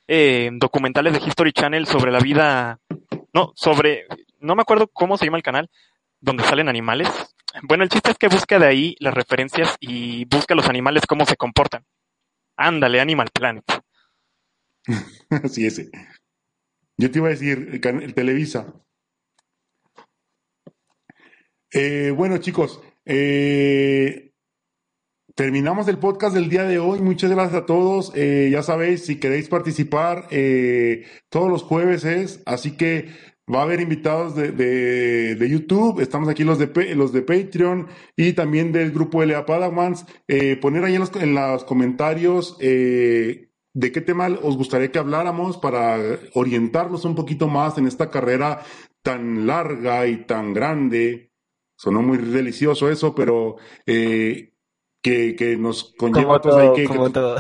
[0.09, 2.81] eh, documentales de History Channel sobre la vida,
[3.33, 4.07] no, sobre,
[4.41, 5.71] no me acuerdo cómo se llama el canal,
[6.21, 7.09] donde salen animales.
[7.63, 11.25] Bueno, el chiste es que busca de ahí las referencias y busca los animales cómo
[11.25, 11.85] se comportan.
[12.57, 13.65] Ándale, Animal Planet.
[15.49, 15.89] sí, ese.
[16.97, 18.75] Yo te iba a decir, el Televisa.
[21.73, 24.33] Eh, bueno, chicos, eh,
[25.35, 27.01] terminamos el podcast del día de hoy.
[27.01, 28.13] Muchas gracias a todos.
[28.15, 33.09] Eh, ya sabéis, si queréis participar, eh, todos los jueves es, así que
[33.53, 36.01] va a haber invitados de, de- YouTube.
[36.01, 40.07] Estamos aquí los de, los de Patreon y también del grupo LA Padawans.
[40.29, 42.57] Eh, poner ahí en los, en los comentarios.
[43.75, 45.97] ¿De qué tema os gustaría que habláramos para
[46.35, 48.63] orientarnos un poquito más en esta carrera
[49.03, 51.32] tan larga y tan grande?
[51.77, 54.53] Sonó muy delicioso eso, pero eh,
[55.03, 57.37] que, que nos conlleva Como pues, ahí todo, que, como que- todo.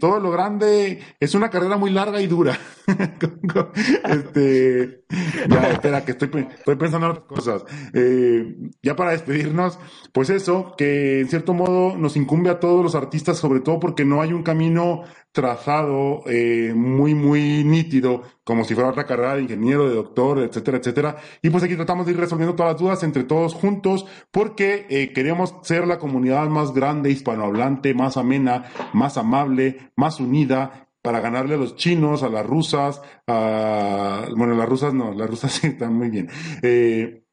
[0.00, 2.58] todo lo grande es una carrera muy larga y dura.
[4.04, 5.04] este,
[5.48, 7.64] ya, espera, que estoy, estoy pensando en otras cosas.
[7.92, 9.78] Eh, ya para despedirnos,
[10.12, 14.04] pues eso, que en cierto modo nos incumbe a todos los artistas, sobre todo porque
[14.04, 15.02] no hay un camino
[15.36, 20.78] trazado eh, muy, muy nítido, como si fuera otra carrera de ingeniero, de doctor, etcétera,
[20.78, 21.16] etcétera.
[21.42, 25.12] Y pues aquí tratamos de ir resolviendo todas las dudas entre todos juntos, porque eh,
[25.12, 28.64] queremos ser la comunidad más grande, hispanohablante, más amena,
[28.94, 34.24] más amable, más unida, para ganarle a los chinos, a las rusas, a...
[34.34, 36.30] Bueno, las rusas no, las rusas sí están muy bien.
[36.62, 37.25] Eh,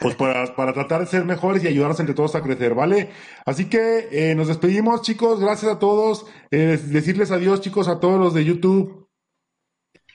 [0.00, 3.10] pues para, para tratar de ser mejores y ayudarnos entre todos a crecer, ¿vale?
[3.46, 5.40] Así que eh, nos despedimos, chicos.
[5.40, 6.26] Gracias a todos.
[6.50, 9.08] Eh, decirles adiós, chicos, a todos los de YouTube.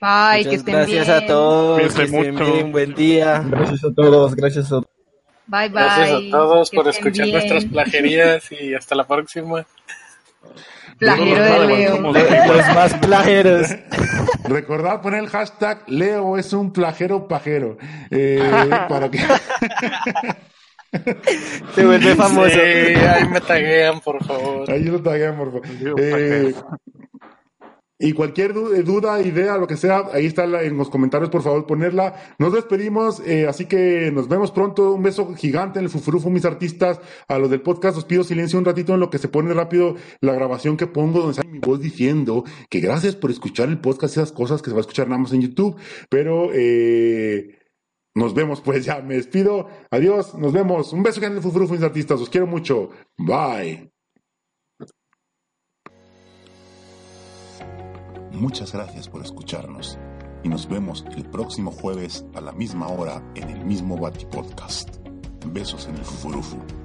[0.02, 1.18] Bye, que Muchas estén gracias bien.
[1.18, 1.80] a todos.
[1.80, 2.54] Que estén mucho.
[2.54, 2.72] bien.
[2.72, 3.44] Buen día.
[3.48, 4.82] Gracias a todos, gracias a
[5.48, 5.70] Bye, bye.
[5.70, 7.38] Gracias a todos que por escuchar bien.
[7.38, 9.66] nuestras plagerías y hasta la próxima.
[10.98, 12.02] Plagero de Leo.
[12.02, 13.68] Los más plajeros.
[14.46, 17.78] Recordad poner el hashtag Leo es un plajero pajero.
[18.12, 18.40] Eh,
[18.90, 19.20] para que...
[21.76, 22.50] Se vuelve famoso.
[22.50, 24.72] Sí, ahí me taguean, por favor.
[24.72, 25.68] Ahí lo taguean, por favor.
[26.00, 26.54] Eh.
[27.98, 31.66] Y cualquier eh, duda, idea, lo que sea, ahí está en los comentarios, por favor,
[31.66, 32.36] ponerla.
[32.40, 34.92] Nos despedimos, eh, así que nos vemos pronto.
[34.92, 37.00] Un beso gigante en el fufurufu, mis artistas.
[37.30, 39.96] A los del podcast, os pido silencio un ratito en lo que se pone rápido
[40.20, 44.18] la grabación que pongo, donde sale mi voz diciendo que gracias por escuchar el podcast
[44.18, 45.78] esas cosas que se va a escuchar nada más en YouTube.
[46.10, 47.60] Pero, eh,
[48.14, 49.70] nos vemos, pues ya me despido.
[49.90, 50.92] Adiós, nos vemos.
[50.92, 52.20] Un beso gigante en el fufurufu, mis artistas.
[52.20, 52.90] Os quiero mucho.
[53.18, 53.95] Bye.
[58.36, 59.98] Muchas gracias por escucharnos
[60.44, 64.90] y nos vemos el próximo jueves a la misma hora en el mismo Bati Podcast.
[65.48, 66.85] Besos en el Fufurufu.